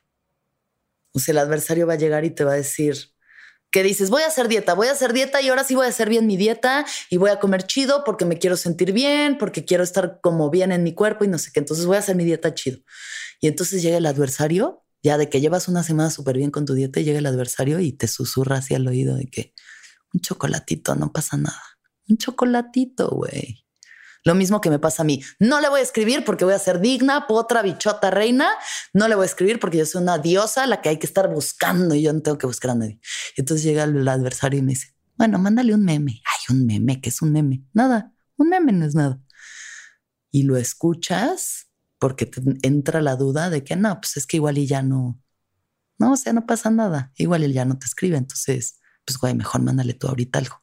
O 1.13 1.19
sea, 1.19 1.33
el 1.33 1.39
adversario 1.39 1.87
va 1.87 1.93
a 1.93 1.99
llegar 1.99 2.25
y 2.25 2.31
te 2.31 2.45
va 2.45 2.53
a 2.53 2.57
decir, 2.57 3.13
que 3.71 3.83
dices, 3.83 4.11
voy 4.11 4.23
a 4.23 4.29
hacer 4.29 4.49
dieta, 4.49 4.75
voy 4.75 4.89
a 4.89 4.93
hacer 4.93 5.13
dieta 5.13 5.43
y 5.43 5.49
ahora 5.49 5.65
sí 5.65 5.75
voy 5.75 5.87
a 5.87 5.91
hacer 5.91 6.09
bien 6.09 6.27
mi 6.27 6.37
dieta 6.37 6.87
y 7.11 7.19
voy 7.19 7.31
a 7.31 7.39
comer 7.39 7.65
chido 7.65 8.03
porque 8.05 8.25
me 8.25 8.39
quiero 8.39 8.57
sentir 8.57 8.93
bien, 8.93 9.37
porque 9.39 9.65
quiero 9.65 9.85
estar 9.85 10.21
como 10.23 10.51
bien 10.51 10.73
en 10.73 10.83
mi 10.83 10.95
cuerpo 10.95 11.25
y 11.25 11.29
no 11.29 11.39
sé 11.39 11.51
qué. 11.53 11.61
Entonces 11.61 11.87
voy 11.87 11.97
a 11.97 12.01
hacer 12.01 12.17
mi 12.17 12.25
dieta 12.25 12.55
chido. 12.55 12.79
Y 13.41 13.47
entonces 13.47 13.83
llega 13.83 13.99
el 13.99 14.07
adversario, 14.07 14.85
ya 15.03 15.19
de 15.19 15.29
que 15.29 15.41
llevas 15.41 15.69
una 15.69 15.83
semana 15.83 16.11
súper 16.11 16.37
bien 16.37 16.51
con 16.51 16.65
tu 16.65 16.75
dieta, 16.75 17.01
llega 17.01 17.19
el 17.19 17.27
adversario 17.27 17.79
y 17.81 17.93
te 17.93 18.09
susurra 18.09 18.57
hacia 18.57 18.79
el 18.79 18.89
oído 18.89 19.17
de 19.17 19.27
que 19.27 19.55
un 20.13 20.21
chocolatito, 20.21 20.95
no 20.95 21.13
pasa 21.13 21.37
nada. 21.37 21.63
Un 22.09 22.17
chocolatito, 22.17 23.11
güey. 23.11 23.68
Lo 24.29 24.35
mismo 24.35 24.61
que 24.61 24.69
me 24.69 24.79
pasa 24.79 25.05
a 25.05 25.07
mí. 25.07 25.23
No 25.39 25.59
le 25.63 25.71
voy 25.71 25.81
a 25.81 25.83
escribir 25.83 26.23
porque 26.23 26.45
voy 26.45 26.53
a 26.53 26.59
ser 26.59 26.81
digna, 26.81 27.27
potra, 27.27 27.63
bichota, 27.63 28.11
reina. 28.11 28.47
No 28.93 29.09
le 29.09 29.15
voy 29.15 29.23
a 29.23 29.27
escribir 29.27 29.59
porque 29.59 29.79
yo 29.79 29.87
soy 29.87 30.03
una 30.03 30.19
diosa 30.19 30.67
la 30.67 30.83
que 30.83 30.91
hay 30.91 30.99
que 30.99 31.07
estar 31.07 31.33
buscando 31.33 31.95
y 31.95 32.03
yo 32.03 32.13
no 32.13 32.21
tengo 32.21 32.37
que 32.37 32.47
buscar 32.47 32.73
a 32.73 32.75
nadie. 32.75 33.01
entonces 33.39 33.65
llega 33.65 33.85
el 33.85 34.07
adversario 34.07 34.59
y 34.59 34.63
me 34.63 34.73
dice, 34.73 34.95
bueno, 35.17 35.39
mándale 35.39 35.75
un 35.75 35.83
meme. 35.83 36.21
Hay 36.27 36.55
un 36.55 36.67
meme, 36.67 37.01
que 37.01 37.09
es 37.09 37.23
un 37.23 37.33
meme? 37.33 37.65
Nada, 37.73 38.13
un 38.37 38.51
meme 38.51 38.71
no 38.73 38.85
es 38.85 38.95
nada. 38.95 39.19
Y 40.31 40.43
lo 40.43 40.59
escuchas 40.59 41.71
porque 41.99 42.27
te 42.27 42.43
entra 42.61 43.01
la 43.01 43.17
duda 43.17 43.49
de 43.49 43.65
que 43.65 43.77
no, 43.77 43.99
pues 43.99 44.19
es 44.19 44.27
que 44.27 44.37
igual 44.37 44.59
y 44.59 44.67
ya 44.67 44.83
no, 44.83 45.19
no, 45.97 46.13
o 46.13 46.17
sea, 46.19 46.35
no 46.35 46.45
pasa 46.45 46.69
nada. 46.69 47.13
Igual 47.17 47.45
él 47.45 47.55
ya 47.55 47.65
no 47.65 47.79
te 47.79 47.87
escribe. 47.87 48.19
Entonces, 48.19 48.79
pues 49.07 49.17
güey, 49.17 49.33
mejor 49.33 49.63
mándale 49.63 49.95
tú 49.95 50.07
ahorita 50.07 50.41
algo 50.41 50.63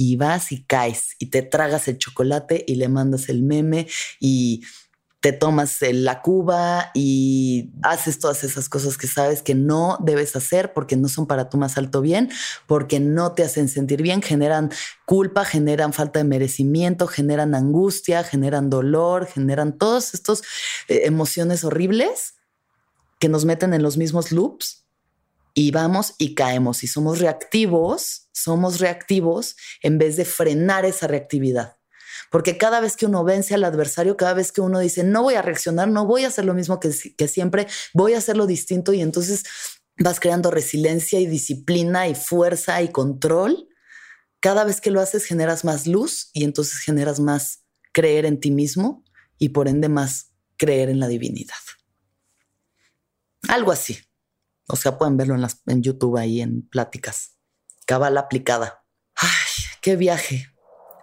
y 0.00 0.16
vas 0.16 0.50
y 0.50 0.64
caes 0.64 1.14
y 1.18 1.26
te 1.26 1.42
tragas 1.42 1.86
el 1.86 1.98
chocolate 1.98 2.64
y 2.66 2.76
le 2.76 2.88
mandas 2.88 3.28
el 3.28 3.42
meme 3.42 3.86
y 4.18 4.62
te 5.20 5.32
tomas 5.32 5.76
la 5.82 6.22
cuba 6.22 6.90
y 6.94 7.70
haces 7.82 8.18
todas 8.18 8.42
esas 8.42 8.70
cosas 8.70 8.96
que 8.96 9.06
sabes 9.06 9.42
que 9.42 9.54
no 9.54 9.98
debes 10.00 10.34
hacer 10.36 10.72
porque 10.72 10.96
no 10.96 11.10
son 11.10 11.26
para 11.26 11.50
tu 11.50 11.58
más 11.58 11.76
alto 11.76 12.00
bien, 12.00 12.30
porque 12.66 12.98
no 12.98 13.32
te 13.32 13.42
hacen 13.42 13.68
sentir 13.68 14.00
bien, 14.00 14.22
generan 14.22 14.70
culpa, 15.04 15.44
generan 15.44 15.92
falta 15.92 16.20
de 16.20 16.24
merecimiento, 16.24 17.06
generan 17.06 17.54
angustia, 17.54 18.24
generan 18.24 18.70
dolor, 18.70 19.26
generan 19.26 19.76
todas 19.76 20.14
estas 20.14 20.40
eh, 20.88 21.02
emociones 21.04 21.62
horribles 21.62 22.36
que 23.18 23.28
nos 23.28 23.44
meten 23.44 23.74
en 23.74 23.82
los 23.82 23.98
mismos 23.98 24.32
loops 24.32 24.79
y 25.60 25.72
vamos 25.72 26.14
y 26.16 26.34
caemos 26.34 26.82
y 26.84 26.86
somos 26.86 27.18
reactivos, 27.18 28.30
somos 28.32 28.80
reactivos 28.80 29.56
en 29.82 29.98
vez 29.98 30.16
de 30.16 30.24
frenar 30.24 30.86
esa 30.86 31.06
reactividad. 31.06 31.76
Porque 32.30 32.56
cada 32.56 32.80
vez 32.80 32.96
que 32.96 33.04
uno 33.04 33.24
vence 33.24 33.54
al 33.54 33.64
adversario, 33.64 34.16
cada 34.16 34.32
vez 34.32 34.52
que 34.52 34.62
uno 34.62 34.78
dice, 34.78 35.04
no 35.04 35.22
voy 35.22 35.34
a 35.34 35.42
reaccionar, 35.42 35.88
no 35.88 36.06
voy 36.06 36.24
a 36.24 36.28
hacer 36.28 36.46
lo 36.46 36.54
mismo 36.54 36.80
que, 36.80 36.90
siempre, 37.28 37.66
voy 37.92 38.14
a 38.14 38.18
hacerlo 38.18 38.46
distinto 38.46 38.94
y 38.94 39.02
entonces 39.02 39.44
vas 39.98 40.18
creando 40.18 40.50
resiliencia 40.50 41.20
y 41.20 41.26
disciplina 41.26 42.08
y 42.08 42.14
fuerza 42.14 42.80
y 42.80 42.88
control. 42.88 43.68
Cada 44.40 44.64
vez 44.64 44.80
que 44.80 44.90
lo 44.90 45.02
haces 45.02 45.26
generas 45.26 45.66
más 45.66 45.86
luz 45.86 46.30
y 46.32 46.44
entonces 46.44 46.78
generas 46.78 47.20
más 47.20 47.64
creer 47.92 48.24
en 48.24 48.40
ti 48.40 48.50
mismo 48.50 49.04
y 49.36 49.50
por 49.50 49.68
ende 49.68 49.90
más 49.90 50.32
creer 50.56 50.88
en 50.88 51.00
la 51.00 51.08
divinidad. 51.08 51.54
Algo 53.46 53.72
así. 53.72 53.98
O 54.70 54.76
sea, 54.76 54.98
pueden 54.98 55.16
verlo 55.16 55.36
en, 55.66 55.82
YouTube 55.82 56.16
ahí 56.16 56.40
en 56.40 56.62
pláticas. 56.62 57.36
Cabala 57.86 58.20
aplicada. 58.20 58.84
Ay, 59.16 59.64
qué 59.80 59.96
viaje. 59.96 60.46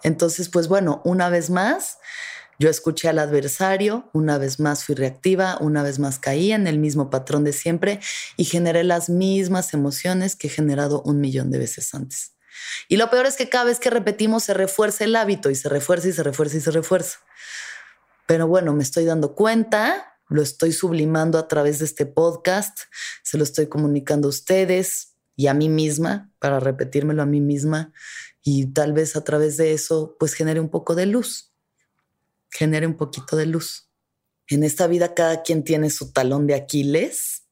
Entonces, 0.04 0.50
pues 0.50 0.68
bueno, 0.68 1.02
una 1.04 1.30
vez 1.30 1.50
más, 1.50 1.98
yo 2.60 2.70
escuché 2.70 3.10
al 3.10 3.20
adversario, 3.20 4.10
una 4.14 4.38
vez 4.38 4.60
más 4.60 4.84
fui 4.84 4.96
reactiva, 4.96 5.58
una 5.60 5.84
vez 5.84 6.00
más 6.00 6.20
caí 6.20 6.52
en 6.52 6.68
el 6.68 6.80
mismo 6.80 7.10
patrón 7.10 7.44
de 7.44 7.54
siempre 7.54 8.00
y 8.36 8.46
generé 8.46 8.84
las 8.84 9.10
mismas 9.10 9.74
emociones 9.74 10.36
que 10.36 10.48
he 10.48 10.50
generado 10.50 11.02
un 11.04 11.20
millón 11.20 11.52
de 11.52 11.60
veces 11.60 11.94
antes. 11.94 12.34
Y 12.88 12.98
lo 12.98 13.10
peor 13.10 13.26
es 13.26 13.36
que 13.36 13.50
cada 13.50 13.66
vez 13.66 13.80
que 13.80 13.90
repetimos 13.90 14.44
se 14.44 14.54
refuerza 14.54 15.04
el 15.04 15.16
hábito 15.16 15.50
y 15.50 15.56
se 15.56 15.70
refuerza 15.70 16.08
y 16.08 16.14
se 16.14 16.24
refuerza 16.24 16.58
y 16.58 16.62
se 16.62 16.72
refuerza. 16.72 17.20
Pero 18.26 18.48
bueno, 18.48 18.74
me 18.74 18.84
estoy 18.84 19.06
dando 19.06 19.36
cuenta, 19.36 20.17
lo 20.30 20.42
estoy 20.42 20.72
sublimando 20.72 21.38
a 21.38 21.48
través 21.48 21.80
de 21.80 21.86
este 21.86 22.06
podcast, 22.06 22.80
se 23.24 23.38
lo 23.38 23.44
estoy 23.44 23.68
comunicando 23.68 24.28
a 24.28 24.30
ustedes 24.30 25.16
y 25.36 25.48
a 25.48 25.54
mí 25.54 25.70
misma 25.70 26.32
para 26.40 26.60
repetírmelo 26.60 27.22
a 27.22 27.26
mí 27.26 27.42
misma 27.42 27.94
y 28.42 28.68
tal 28.74 28.94
vez 28.94 29.16
a 29.16 29.24
través 29.24 29.58
de 29.58 29.74
eso 29.74 30.16
pues 30.20 30.34
genere 30.34 30.60
un 30.60 30.70
poco 30.70 30.96
de 30.96 31.06
luz, 31.06 31.54
genere 32.50 32.88
un 32.88 32.98
poquito 32.98 33.36
de 33.36 33.46
luz. 33.46 33.90
En 34.48 34.64
esta 34.64 34.88
vida 34.88 35.14
cada 35.14 35.44
quien 35.44 35.64
tiene 35.64 35.90
su 35.90 36.12
talón 36.12 36.48
de 36.48 36.56
Aquiles, 36.56 37.44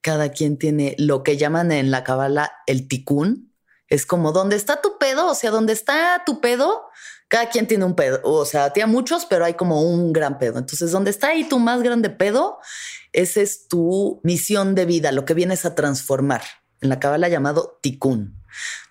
cada 0.00 0.30
quien 0.30 0.58
tiene 0.58 0.94
lo 0.98 1.22
que 1.22 1.36
llaman 1.36 1.72
en 1.72 1.90
la 1.90 2.04
cabala 2.04 2.52
el 2.66 2.88
ticún, 2.88 3.54
es 3.88 4.06
como, 4.06 4.32
¿dónde 4.32 4.56
está 4.56 4.80
tu 4.80 4.98
pedo? 4.98 5.30
O 5.30 5.34
sea, 5.34 5.50
¿dónde 5.50 5.72
está 5.72 6.22
tu 6.24 6.40
pedo? 6.40 6.84
Cada 7.34 7.48
quien 7.48 7.66
tiene 7.66 7.84
un 7.84 7.96
pedo, 7.96 8.20
o 8.22 8.44
sea, 8.44 8.72
tiene 8.72 8.92
muchos, 8.92 9.26
pero 9.26 9.44
hay 9.44 9.54
como 9.54 9.82
un 9.82 10.12
gran 10.12 10.38
pedo. 10.38 10.56
Entonces, 10.56 10.92
¿dónde 10.92 11.10
está 11.10 11.30
ahí 11.30 11.42
tu 11.42 11.58
más 11.58 11.82
grande 11.82 12.08
pedo? 12.08 12.58
Esa 13.12 13.40
es 13.40 13.66
tu 13.66 14.20
misión 14.22 14.76
de 14.76 14.84
vida, 14.84 15.10
lo 15.10 15.24
que 15.24 15.34
vienes 15.34 15.64
a 15.64 15.74
transformar. 15.74 16.42
En 16.80 16.90
la 16.90 17.00
cabala 17.00 17.28
llamado 17.28 17.80
tikkun. 17.82 18.40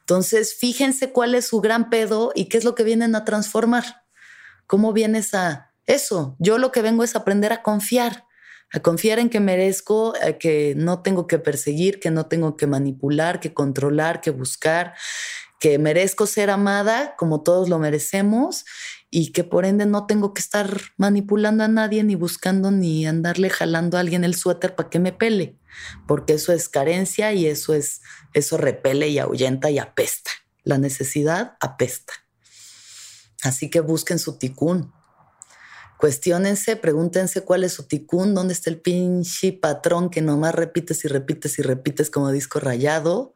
Entonces, 0.01 0.55
fíjense 0.55 1.13
cuál 1.13 1.35
es 1.35 1.47
su 1.47 1.61
gran 1.61 1.89
pedo 1.89 2.33
y 2.35 2.49
qué 2.49 2.57
es 2.57 2.65
lo 2.65 2.75
que 2.75 2.83
vienen 2.83 3.15
a 3.15 3.23
transformar. 3.23 4.03
¿Cómo 4.67 4.91
vienes 4.91 5.33
a 5.33 5.71
eso? 5.85 6.35
Yo 6.37 6.57
lo 6.57 6.73
que 6.73 6.81
vengo 6.81 7.05
es 7.05 7.15
aprender 7.15 7.53
a 7.53 7.63
confiar 7.63 8.25
a 8.73 8.79
confiar 8.79 9.19
en 9.19 9.29
que 9.29 9.39
merezco, 9.39 10.15
que 10.39 10.73
no 10.75 11.03
tengo 11.03 11.27
que 11.27 11.37
perseguir, 11.37 11.99
que 11.99 12.09
no 12.09 12.25
tengo 12.25 12.57
que 12.57 12.65
manipular, 12.65 13.39
que 13.39 13.53
controlar, 13.53 14.19
que 14.19 14.31
buscar, 14.31 14.95
que 15.63 15.79
merezco 15.79 16.27
ser 16.27 16.49
amada 16.49 17.15
como 17.15 17.41
todos 17.41 17.69
lo 17.69 17.79
merecemos 17.79 18.65
y 19.09 19.31
que 19.31 19.45
por 19.45 19.63
ende 19.63 19.85
no 19.85 20.07
tengo 20.07 20.33
que 20.33 20.41
estar 20.41 20.81
manipulando 20.97 21.63
a 21.63 21.69
nadie 21.69 22.03
ni 22.03 22.15
buscando 22.15 22.69
ni 22.69 23.07
andarle 23.07 23.49
jalando 23.49 23.95
a 23.95 24.01
alguien 24.01 24.25
el 24.25 24.35
suéter 24.35 24.75
para 24.75 24.89
que 24.89 24.99
me 24.99 25.13
pele, 25.13 25.57
porque 26.05 26.33
eso 26.33 26.51
es 26.51 26.67
carencia 26.67 27.31
y 27.31 27.45
eso 27.45 27.73
es 27.73 28.01
eso 28.33 28.57
repele 28.57 29.07
y 29.07 29.19
ahuyenta 29.19 29.71
y 29.71 29.79
apesta. 29.79 30.31
La 30.65 30.77
necesidad 30.77 31.55
apesta. 31.61 32.11
Así 33.41 33.69
que 33.69 33.79
busquen 33.79 34.19
su 34.19 34.37
ticún, 34.37 34.91
Cuestiónense, 35.97 36.75
pregúntense 36.75 37.45
cuál 37.45 37.63
es 37.63 37.71
su 37.71 37.87
ticún, 37.87 38.33
dónde 38.33 38.53
está 38.53 38.69
el 38.69 38.81
pinche 38.81 39.53
patrón 39.53 40.09
que 40.09 40.21
nomás 40.21 40.53
repites 40.53 41.05
y 41.05 41.07
repites 41.07 41.57
y 41.57 41.61
repites 41.61 42.09
como 42.09 42.29
disco 42.33 42.59
rayado. 42.59 43.33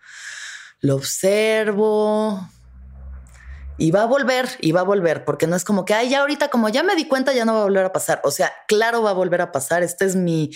Lo 0.80 0.96
observo. 0.96 2.50
Y 3.78 3.92
va 3.92 4.04
a 4.04 4.06
volver, 4.06 4.50
y 4.60 4.72
va 4.72 4.82
a 4.82 4.84
volver, 4.84 5.24
porque 5.24 5.46
no 5.46 5.56
es 5.56 5.64
como 5.64 5.86
que, 5.86 5.94
ay, 5.94 6.10
ya 6.10 6.22
ahorita, 6.22 6.50
como 6.50 6.68
ya 6.70 6.82
me 6.82 6.96
di 6.96 7.08
cuenta, 7.08 7.34
ya 7.34 7.46
no 7.46 7.54
va 7.54 7.62
a 7.62 7.66
volver 7.66 7.86
a 7.86 7.94
pasar. 7.94 8.22
O 8.24 8.32
sea, 8.32 8.52
claro, 8.68 9.04
va 9.04 9.12
a 9.12 9.14
volver 9.14 9.42
a 9.42 9.52
pasar. 9.52 9.84
Este 9.84 10.06
es 10.06 10.16
mi, 10.16 10.50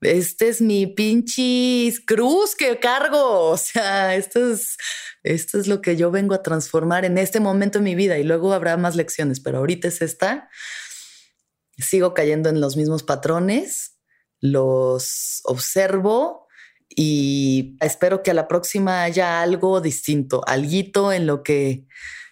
este 0.00 0.48
es 0.48 0.62
mi 0.62 0.86
pinche 0.86 1.92
cruz 2.06 2.54
que 2.54 2.78
cargo. 2.78 3.50
O 3.50 3.56
sea, 3.58 4.14
esto 4.14 4.52
es, 4.52 4.76
esto 5.22 5.58
es 5.58 5.66
lo 5.66 5.82
que 5.82 5.96
yo 5.96 6.10
vengo 6.10 6.34
a 6.34 6.42
transformar 6.42 7.04
en 7.04 7.18
este 7.18 7.40
momento 7.40 7.78
de 7.78 7.84
mi 7.84 7.94
vida 7.94 8.16
y 8.18 8.24
luego 8.24 8.54
habrá 8.54 8.76
más 8.76 8.96
lecciones, 8.96 9.40
pero 9.40 9.58
ahorita 9.58 9.88
es 9.88 10.00
esta 10.00 10.48
sigo 11.78 12.14
cayendo 12.14 12.48
en 12.48 12.60
los 12.60 12.76
mismos 12.76 13.02
patrones, 13.02 13.98
los 14.40 15.40
observo 15.44 16.45
y 16.98 17.76
espero 17.80 18.22
que 18.22 18.30
a 18.30 18.34
la 18.34 18.48
próxima 18.48 19.02
haya 19.02 19.42
algo 19.42 19.82
distinto, 19.82 20.42
alguito 20.48 21.12
en 21.12 21.26
lo 21.26 21.42
que 21.42 21.86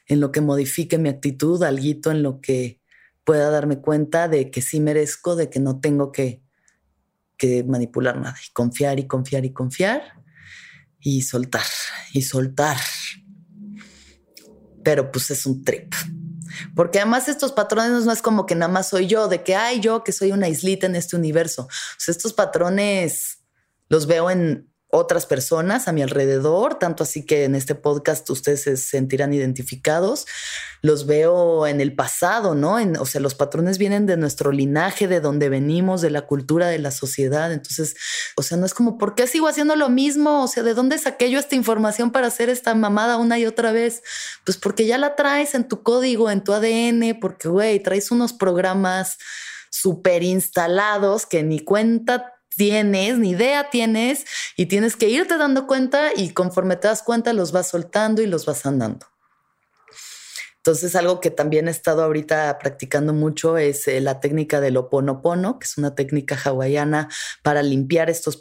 en 0.06 0.20
lo 0.20 0.32
que 0.32 0.40
modifique 0.40 0.98
mi 0.98 1.08
actitud, 1.08 1.62
alguito 1.62 2.10
en 2.10 2.22
lo 2.22 2.40
que 2.40 2.80
pueda 3.24 3.50
darme 3.50 3.80
cuenta 3.80 4.28
de 4.28 4.50
que 4.50 4.62
sí 4.62 4.80
merezco, 4.80 5.36
de 5.36 5.48
que 5.48 5.60
no 5.60 5.80
tengo 5.80 6.12
que, 6.12 6.42
que 7.36 7.64
manipular 7.64 8.18
nada 8.18 8.36
y 8.46 8.52
confiar 8.52 8.98
y 8.98 9.06
confiar 9.06 9.44
y 9.44 9.52
confiar 9.52 10.02
y 11.00 11.22
soltar 11.22 11.64
y 12.12 12.22
soltar. 12.22 12.76
Pero 14.82 15.10
pues 15.10 15.30
es 15.30 15.46
un 15.46 15.62
trip. 15.64 15.94
Porque 16.74 17.00
además 17.00 17.28
estos 17.28 17.52
patrones 17.52 18.04
no 18.04 18.12
es 18.12 18.22
como 18.22 18.46
que 18.46 18.54
nada 18.54 18.70
más 18.70 18.88
soy 18.88 19.06
yo, 19.06 19.28
de 19.28 19.42
que, 19.42 19.56
hay 19.56 19.80
yo 19.80 20.04
que 20.04 20.12
soy 20.12 20.32
una 20.32 20.48
islita 20.48 20.86
en 20.86 20.96
este 20.96 21.16
universo. 21.16 21.68
estos 22.06 22.32
patrones 22.32 23.43
los 23.88 24.06
veo 24.06 24.30
en 24.30 24.74
otras 24.94 25.26
personas 25.26 25.88
a 25.88 25.92
mi 25.92 26.02
alrededor, 26.02 26.76
tanto 26.76 27.02
así 27.02 27.26
que 27.26 27.44
en 27.44 27.56
este 27.56 27.74
podcast 27.74 28.28
ustedes 28.30 28.62
se 28.62 28.76
sentirán 28.76 29.32
identificados. 29.32 30.26
Los 30.82 31.06
veo 31.06 31.66
en 31.66 31.80
el 31.80 31.96
pasado, 31.96 32.54
¿no? 32.54 32.78
En, 32.78 32.96
o 32.96 33.04
sea, 33.04 33.20
los 33.20 33.34
patrones 33.34 33.78
vienen 33.78 34.06
de 34.06 34.16
nuestro 34.16 34.52
linaje, 34.52 35.08
de 35.08 35.20
donde 35.20 35.48
venimos, 35.48 36.00
de 36.00 36.10
la 36.10 36.22
cultura, 36.22 36.68
de 36.68 36.78
la 36.78 36.92
sociedad. 36.92 37.52
Entonces, 37.52 37.96
o 38.36 38.42
sea, 38.42 38.56
no 38.56 38.66
es 38.66 38.74
como, 38.74 38.96
¿por 38.96 39.16
qué 39.16 39.26
sigo 39.26 39.48
haciendo 39.48 39.74
lo 39.74 39.88
mismo? 39.88 40.44
O 40.44 40.48
sea, 40.48 40.62
¿de 40.62 40.74
dónde 40.74 40.96
saqué 40.98 41.28
yo 41.28 41.40
esta 41.40 41.56
información 41.56 42.12
para 42.12 42.28
hacer 42.28 42.48
esta 42.48 42.74
mamada 42.76 43.16
una 43.16 43.38
y 43.38 43.46
otra 43.46 43.72
vez? 43.72 44.02
Pues 44.44 44.58
porque 44.58 44.86
ya 44.86 44.96
la 44.96 45.16
traes 45.16 45.54
en 45.54 45.66
tu 45.66 45.82
código, 45.82 46.30
en 46.30 46.44
tu 46.44 46.52
ADN, 46.52 47.18
porque, 47.20 47.48
güey, 47.48 47.80
traes 47.80 48.12
unos 48.12 48.32
programas 48.32 49.18
súper 49.70 50.22
instalados 50.22 51.26
que 51.26 51.42
ni 51.42 51.58
cuenta 51.58 52.33
tienes, 52.56 53.18
ni 53.18 53.30
idea 53.30 53.70
tienes, 53.70 54.24
y 54.56 54.66
tienes 54.66 54.96
que 54.96 55.08
irte 55.08 55.36
dando 55.36 55.66
cuenta 55.66 56.10
y 56.14 56.30
conforme 56.30 56.76
te 56.76 56.88
das 56.88 57.02
cuenta 57.02 57.32
los 57.32 57.52
vas 57.52 57.68
soltando 57.68 58.22
y 58.22 58.26
los 58.26 58.46
vas 58.46 58.66
andando. 58.66 59.06
Entonces, 60.64 60.96
algo 60.96 61.20
que 61.20 61.30
también 61.30 61.68
he 61.68 61.70
estado 61.70 62.02
ahorita 62.02 62.58
practicando 62.58 63.12
mucho 63.12 63.58
es 63.58 63.86
eh, 63.86 64.00
la 64.00 64.20
técnica 64.20 64.62
del 64.62 64.78
oponopono, 64.78 65.58
que 65.58 65.66
es 65.66 65.76
una 65.76 65.94
técnica 65.94 66.40
hawaiana 66.42 67.10
para 67.42 67.62
limpiar 67.62 68.08
estos 68.08 68.40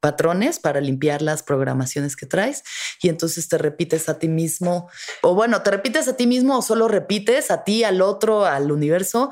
patrones, 0.00 0.58
para 0.58 0.80
limpiar 0.80 1.22
las 1.22 1.44
programaciones 1.44 2.16
que 2.16 2.26
traes. 2.26 2.64
Y 3.00 3.08
entonces 3.08 3.48
te 3.48 3.58
repites 3.58 4.08
a 4.08 4.18
ti 4.18 4.26
mismo, 4.26 4.90
o 5.22 5.36
bueno, 5.36 5.62
te 5.62 5.70
repites 5.70 6.08
a 6.08 6.16
ti 6.16 6.26
mismo 6.26 6.58
o 6.58 6.62
solo 6.62 6.88
repites 6.88 7.52
a 7.52 7.62
ti, 7.62 7.84
al 7.84 8.02
otro, 8.02 8.44
al 8.44 8.72
universo 8.72 9.30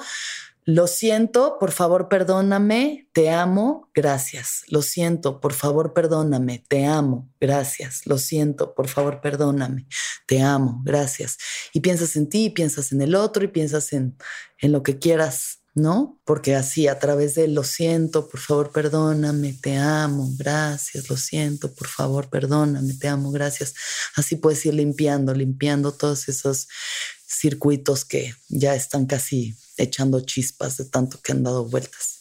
lo 0.65 0.87
siento, 0.87 1.57
por 1.59 1.73
favor, 1.73 2.09
perdóname, 2.09 3.09
te 3.13 3.31
amo, 3.31 3.91
gracias. 3.95 4.63
Lo 4.69 4.83
siento, 4.83 5.41
por 5.41 5.55
favor, 5.55 5.95
perdóname, 5.95 6.63
te 6.69 6.85
amo, 6.85 7.31
gracias. 7.41 8.07
Lo 8.07 8.19
siento, 8.19 8.75
por 8.75 8.87
favor, 8.87 9.21
perdóname, 9.23 9.87
te 10.27 10.43
amo, 10.43 10.83
gracias. 10.85 11.39
Y 11.73 11.81
piensas 11.81 12.15
en 12.17 12.29
ti, 12.29 12.51
piensas 12.51 12.93
en 12.93 13.01
el 13.01 13.15
otro 13.15 13.43
y 13.43 13.49
piensas 13.49 13.93
en, 13.95 14.19
en 14.59 14.73
lo 14.73 14.83
que 14.83 14.99
quieras, 14.99 15.63
¿no? 15.75 16.21
Porque 16.25 16.55
así, 16.55 16.89
a 16.89 16.99
través 16.99 17.35
de 17.37 17.49
lo 17.49 17.65
siento, 17.65 18.29
por 18.29 18.41
favor, 18.41 18.71
perdóname, 18.71 19.55
te 19.55 19.79
amo, 19.79 20.29
gracias. 20.37 21.09
Lo 21.09 21.17
siento, 21.17 21.73
por 21.73 21.89
favor, 21.89 22.29
perdóname, 22.29 22.93
te 22.95 23.09
amo, 23.09 23.31
gracias. 23.31 23.75
Así 24.15 24.37
puedes 24.37 24.65
ir 24.67 24.75
limpiando, 24.75 25.33
limpiando 25.33 25.93
todos 25.93 26.29
esos 26.29 26.69
circuitos 27.27 28.05
que 28.05 28.35
ya 28.49 28.75
están 28.75 29.07
casi 29.07 29.57
echando 29.83 30.21
chispas 30.21 30.77
de 30.77 30.85
tanto 30.85 31.21
que 31.23 31.33
han 31.33 31.43
dado 31.43 31.65
vueltas. 31.65 32.21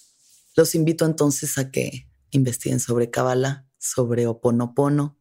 Los 0.55 0.75
invito 0.75 1.05
entonces 1.05 1.57
a 1.57 1.71
que 1.71 2.07
investiguen 2.31 2.79
sobre 2.79 3.09
Kabbalah, 3.09 3.67
sobre 3.77 4.27
Oponopono, 4.27 5.19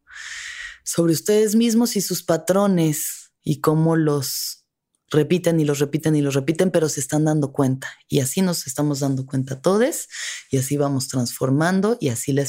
sobre 0.83 1.13
ustedes 1.13 1.55
mismos 1.55 1.95
y 1.95 2.01
sus 2.01 2.23
patrones 2.23 3.31
y 3.43 3.61
cómo 3.61 3.95
los 3.95 4.65
repiten 5.11 5.59
y 5.59 5.65
los 5.65 5.79
repiten 5.79 6.15
y 6.15 6.21
los 6.21 6.35
repiten, 6.35 6.71
pero 6.71 6.89
se 6.89 6.99
están 6.99 7.25
dando 7.25 7.51
cuenta. 7.51 7.89
Y 8.07 8.19
así 8.19 8.41
nos 8.41 8.67
estamos 8.67 8.99
dando 8.99 9.25
cuenta 9.25 9.61
todos 9.61 10.07
y 10.51 10.57
así 10.57 10.77
vamos 10.77 11.07
transformando 11.07 11.97
y 11.99 12.09
así 12.09 12.31
la, 12.31 12.43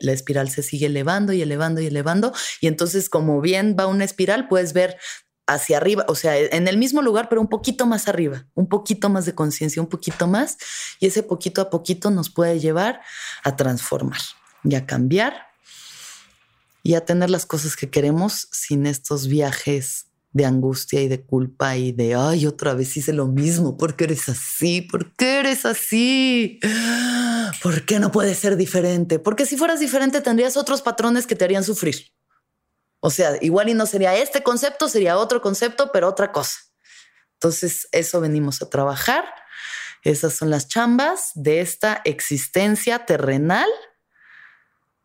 la 0.00 0.12
espiral 0.12 0.50
se 0.50 0.62
sigue 0.62 0.86
elevando 0.86 1.32
y 1.32 1.42
elevando 1.42 1.80
y 1.80 1.86
elevando. 1.86 2.32
Y 2.60 2.66
entonces 2.66 3.08
como 3.08 3.40
bien 3.40 3.76
va 3.78 3.86
una 3.86 4.04
espiral, 4.04 4.48
puedes 4.48 4.72
ver 4.72 4.96
hacia 5.50 5.78
arriba, 5.78 6.04
o 6.08 6.14
sea, 6.14 6.38
en 6.38 6.68
el 6.68 6.78
mismo 6.78 7.02
lugar, 7.02 7.28
pero 7.28 7.40
un 7.40 7.48
poquito 7.48 7.84
más 7.84 8.06
arriba, 8.06 8.46
un 8.54 8.68
poquito 8.68 9.08
más 9.08 9.26
de 9.26 9.34
conciencia, 9.34 9.82
un 9.82 9.88
poquito 9.88 10.28
más, 10.28 10.56
y 11.00 11.06
ese 11.06 11.22
poquito 11.22 11.60
a 11.60 11.70
poquito 11.70 12.10
nos 12.10 12.30
puede 12.30 12.60
llevar 12.60 13.00
a 13.42 13.56
transformar 13.56 14.20
y 14.62 14.76
a 14.76 14.86
cambiar 14.86 15.48
y 16.82 16.94
a 16.94 17.04
tener 17.04 17.30
las 17.30 17.46
cosas 17.46 17.76
que 17.76 17.90
queremos 17.90 18.48
sin 18.52 18.86
estos 18.86 19.26
viajes 19.26 20.06
de 20.32 20.44
angustia 20.44 21.02
y 21.02 21.08
de 21.08 21.22
culpa 21.22 21.76
y 21.76 21.90
de, 21.90 22.14
ay, 22.14 22.46
otra 22.46 22.74
vez 22.74 22.96
hice 22.96 23.12
lo 23.12 23.26
mismo, 23.26 23.76
¿por 23.76 23.96
qué 23.96 24.04
eres 24.04 24.28
así? 24.28 24.82
¿Por 24.82 25.12
qué 25.16 25.40
eres 25.40 25.66
así? 25.66 26.60
¿Por 27.60 27.84
qué 27.84 27.98
no 27.98 28.12
puedes 28.12 28.38
ser 28.38 28.56
diferente? 28.56 29.18
Porque 29.18 29.46
si 29.46 29.56
fueras 29.56 29.80
diferente 29.80 30.20
tendrías 30.20 30.56
otros 30.56 30.82
patrones 30.82 31.26
que 31.26 31.34
te 31.34 31.44
harían 31.44 31.64
sufrir. 31.64 32.12
O 33.00 33.10
sea, 33.10 33.36
igual 33.40 33.68
y 33.68 33.74
no 33.74 33.86
sería 33.86 34.14
este 34.16 34.42
concepto, 34.42 34.88
sería 34.88 35.16
otro 35.16 35.40
concepto, 35.40 35.90
pero 35.92 36.08
otra 36.08 36.32
cosa. 36.32 36.58
Entonces, 37.34 37.88
eso 37.92 38.20
venimos 38.20 38.60
a 38.60 38.68
trabajar. 38.68 39.24
Esas 40.02 40.34
son 40.34 40.50
las 40.50 40.68
chambas 40.68 41.32
de 41.34 41.60
esta 41.60 42.00
existencia 42.04 43.06
terrenal 43.06 43.68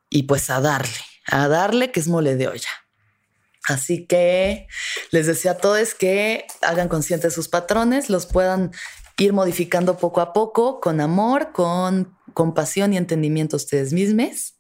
y 0.10 0.24
pues 0.24 0.50
a 0.50 0.62
darle, 0.62 1.06
a 1.28 1.48
darle 1.48 1.92
que 1.92 2.00
es 2.00 2.08
mole 2.08 2.36
de 2.36 2.48
olla. 2.48 2.70
Así 3.68 4.06
que 4.06 4.68
les 5.12 5.28
deseo 5.28 5.54
a 5.54 5.58
todos 5.58 5.96
que 5.96 6.46
hagan 6.62 6.88
conscientes 6.88 7.34
sus 7.34 7.48
patrones, 7.48 8.10
los 8.10 8.26
puedan 8.26 8.72
ir 9.18 9.34
modificando 9.34 9.98
poco 9.98 10.22
a 10.22 10.34
poco, 10.34 10.80
con 10.80 11.02
amor, 11.02 11.52
con 11.52 12.18
compasión 12.34 12.94
y 12.94 12.98
entendimiento 12.98 13.56
ustedes 13.56 13.92
mismos. 13.92 14.55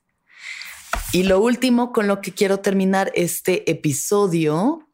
Y 1.15 1.23
lo 1.23 1.39
último 1.39 1.93
con 1.93 2.07
lo 2.07 2.19
que 2.19 2.33
quiero 2.33 2.59
terminar 2.59 3.09
este 3.15 3.71
episodio 3.71 4.85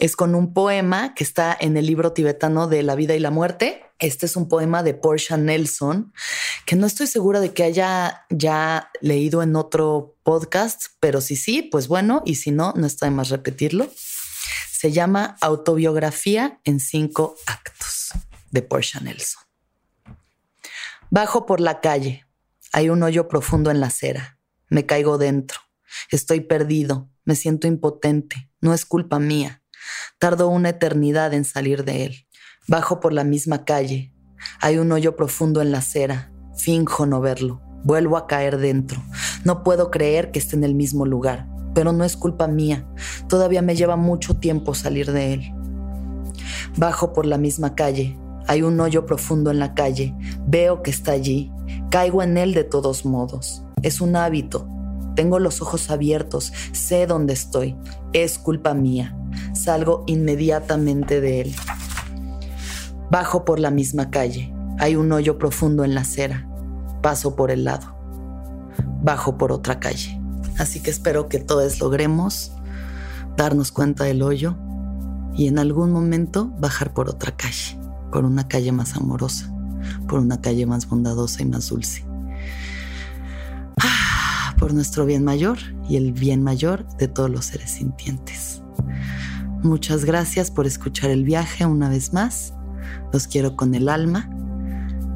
es 0.00 0.16
con 0.16 0.34
un 0.34 0.52
poema 0.52 1.14
que 1.14 1.22
está 1.22 1.56
en 1.60 1.76
el 1.76 1.86
libro 1.86 2.12
tibetano 2.12 2.66
de 2.66 2.82
la 2.82 2.96
vida 2.96 3.14
y 3.14 3.20
la 3.20 3.30
muerte. 3.30 3.84
Este 4.00 4.26
es 4.26 4.34
un 4.34 4.48
poema 4.48 4.82
de 4.82 4.94
Portia 4.94 5.36
Nelson, 5.36 6.12
que 6.66 6.74
no 6.74 6.88
estoy 6.88 7.06
segura 7.06 7.38
de 7.38 7.52
que 7.52 7.62
haya 7.62 8.26
ya 8.30 8.90
leído 9.00 9.44
en 9.44 9.54
otro 9.54 10.16
podcast, 10.24 10.86
pero 10.98 11.20
si 11.20 11.36
sí, 11.36 11.62
pues 11.62 11.86
bueno, 11.86 12.24
y 12.26 12.34
si 12.34 12.50
no, 12.50 12.72
no 12.74 12.84
está 12.84 13.06
de 13.06 13.12
más 13.12 13.28
repetirlo. 13.28 13.88
Se 14.72 14.90
llama 14.90 15.36
Autobiografía 15.40 16.58
en 16.64 16.80
cinco 16.80 17.36
actos 17.46 18.10
de 18.50 18.62
Portia 18.62 18.98
Nelson. 18.98 19.44
Bajo 21.10 21.46
por 21.46 21.60
la 21.60 21.80
calle. 21.80 22.26
Hay 22.72 22.88
un 22.88 23.04
hoyo 23.04 23.28
profundo 23.28 23.70
en 23.70 23.78
la 23.78 23.86
acera. 23.86 24.33
Me 24.74 24.86
caigo 24.86 25.18
dentro. 25.18 25.60
Estoy 26.10 26.40
perdido. 26.40 27.08
Me 27.24 27.36
siento 27.36 27.68
impotente. 27.68 28.50
No 28.60 28.74
es 28.74 28.84
culpa 28.84 29.20
mía. 29.20 29.62
Tardo 30.18 30.48
una 30.48 30.70
eternidad 30.70 31.32
en 31.32 31.44
salir 31.44 31.84
de 31.84 32.06
él. 32.06 32.26
Bajo 32.66 32.98
por 32.98 33.12
la 33.12 33.22
misma 33.22 33.64
calle. 33.64 34.12
Hay 34.60 34.78
un 34.78 34.90
hoyo 34.90 35.14
profundo 35.14 35.62
en 35.62 35.70
la 35.70 35.78
acera. 35.78 36.32
Finjo 36.56 37.06
no 37.06 37.20
verlo. 37.20 37.62
Vuelvo 37.84 38.16
a 38.16 38.26
caer 38.26 38.58
dentro. 38.58 39.00
No 39.44 39.62
puedo 39.62 39.92
creer 39.92 40.32
que 40.32 40.40
esté 40.40 40.56
en 40.56 40.64
el 40.64 40.74
mismo 40.74 41.06
lugar, 41.06 41.46
pero 41.72 41.92
no 41.92 42.02
es 42.02 42.16
culpa 42.16 42.48
mía. 42.48 42.84
Todavía 43.28 43.62
me 43.62 43.76
lleva 43.76 43.94
mucho 43.94 44.38
tiempo 44.38 44.74
salir 44.74 45.12
de 45.12 45.34
él. 45.34 45.52
Bajo 46.76 47.12
por 47.12 47.26
la 47.26 47.38
misma 47.38 47.76
calle. 47.76 48.18
Hay 48.48 48.62
un 48.62 48.80
hoyo 48.80 49.06
profundo 49.06 49.52
en 49.52 49.60
la 49.60 49.72
calle. 49.74 50.16
Veo 50.48 50.82
que 50.82 50.90
está 50.90 51.12
allí. 51.12 51.52
Caigo 51.92 52.24
en 52.24 52.36
él 52.38 52.54
de 52.54 52.64
todos 52.64 53.04
modos. 53.04 53.63
Es 53.84 54.00
un 54.00 54.16
hábito. 54.16 54.68
Tengo 55.14 55.38
los 55.38 55.62
ojos 55.62 55.90
abiertos. 55.90 56.52
Sé 56.72 57.06
dónde 57.06 57.34
estoy. 57.34 57.76
Es 58.12 58.38
culpa 58.38 58.74
mía. 58.74 59.16
Salgo 59.52 60.02
inmediatamente 60.06 61.20
de 61.20 61.42
él. 61.42 61.54
Bajo 63.10 63.44
por 63.44 63.60
la 63.60 63.70
misma 63.70 64.10
calle. 64.10 64.52
Hay 64.78 64.96
un 64.96 65.12
hoyo 65.12 65.38
profundo 65.38 65.84
en 65.84 65.94
la 65.94 66.00
acera. 66.00 66.48
Paso 67.00 67.36
por 67.36 67.52
el 67.52 67.64
lado. 67.64 67.94
Bajo 69.02 69.38
por 69.38 69.52
otra 69.52 69.78
calle. 69.78 70.20
Así 70.58 70.80
que 70.80 70.90
espero 70.90 71.28
que 71.28 71.38
todos 71.38 71.78
logremos 71.78 72.52
darnos 73.36 73.70
cuenta 73.70 74.04
del 74.04 74.22
hoyo 74.22 74.56
y 75.36 75.46
en 75.46 75.58
algún 75.58 75.92
momento 75.92 76.52
bajar 76.58 76.92
por 76.92 77.08
otra 77.08 77.36
calle 77.36 77.78
por 78.14 78.24
una 78.24 78.46
calle 78.46 78.70
más 78.70 78.94
amorosa, 78.94 79.52
por 80.06 80.20
una 80.20 80.40
calle 80.40 80.66
más 80.66 80.88
bondadosa 80.88 81.42
y 81.42 81.46
más 81.46 81.68
dulce. 81.68 82.04
Por 84.64 84.72
nuestro 84.72 85.04
bien 85.04 85.24
mayor 85.24 85.58
y 85.90 85.96
el 85.96 86.12
bien 86.12 86.42
mayor 86.42 86.86
de 86.96 87.06
todos 87.06 87.28
los 87.28 87.44
seres 87.44 87.72
sintientes. 87.72 88.62
Muchas 89.62 90.06
gracias 90.06 90.50
por 90.50 90.66
escuchar 90.66 91.10
el 91.10 91.22
viaje 91.22 91.66
una 91.66 91.90
vez 91.90 92.14
más. 92.14 92.54
Los 93.12 93.26
quiero 93.26 93.56
con 93.56 93.74
el 93.74 93.90
alma. 93.90 94.30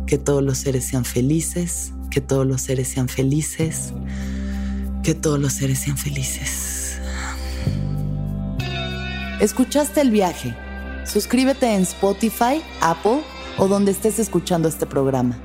Que 0.07 0.19
todos 0.19 0.43
los 0.43 0.59
seres 0.59 0.85
sean 0.85 1.07
felices, 1.07 1.95
que 2.11 2.21
todos 2.21 2.47
los 2.47 2.61
seres 2.61 2.89
sean 2.89 3.09
felices, 3.09 3.95
que 5.03 5.15
todos 5.15 5.41
los 5.41 5.55
seres 5.55 5.79
sean 5.79 5.97
felices. 5.97 6.99
¿Escuchaste 9.41 10.03
el 10.03 10.11
viaje? 10.11 10.55
Suscríbete 11.07 11.75
en 11.75 11.85
Spotify, 11.85 12.61
Apple 12.83 13.23
o 13.57 13.67
donde 13.67 13.93
estés 13.93 14.19
escuchando 14.19 14.69
este 14.69 14.85
programa. 14.85 15.39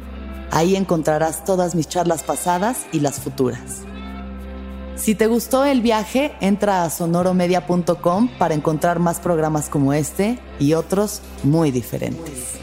Ahí 0.52 0.76
encontrarás 0.76 1.46
todas 1.46 1.74
mis 1.74 1.88
charlas 1.88 2.22
pasadas 2.22 2.86
y 2.92 3.00
las 3.00 3.22
futuras. 3.22 3.86
Si 4.96 5.16
te 5.16 5.28
gustó 5.28 5.66
el 5.66 5.82
viaje, 5.82 6.34
entra 6.40 6.84
a 6.84 6.90
sonoromedia.com 6.90 8.30
para 8.38 8.54
encontrar 8.54 9.00
más 9.00 9.20
programas 9.20 9.68
como 9.68 9.94
este 9.94 10.40
y 10.60 10.74
otros 10.74 11.22
muy 11.44 11.72
diferentes. 11.72 12.63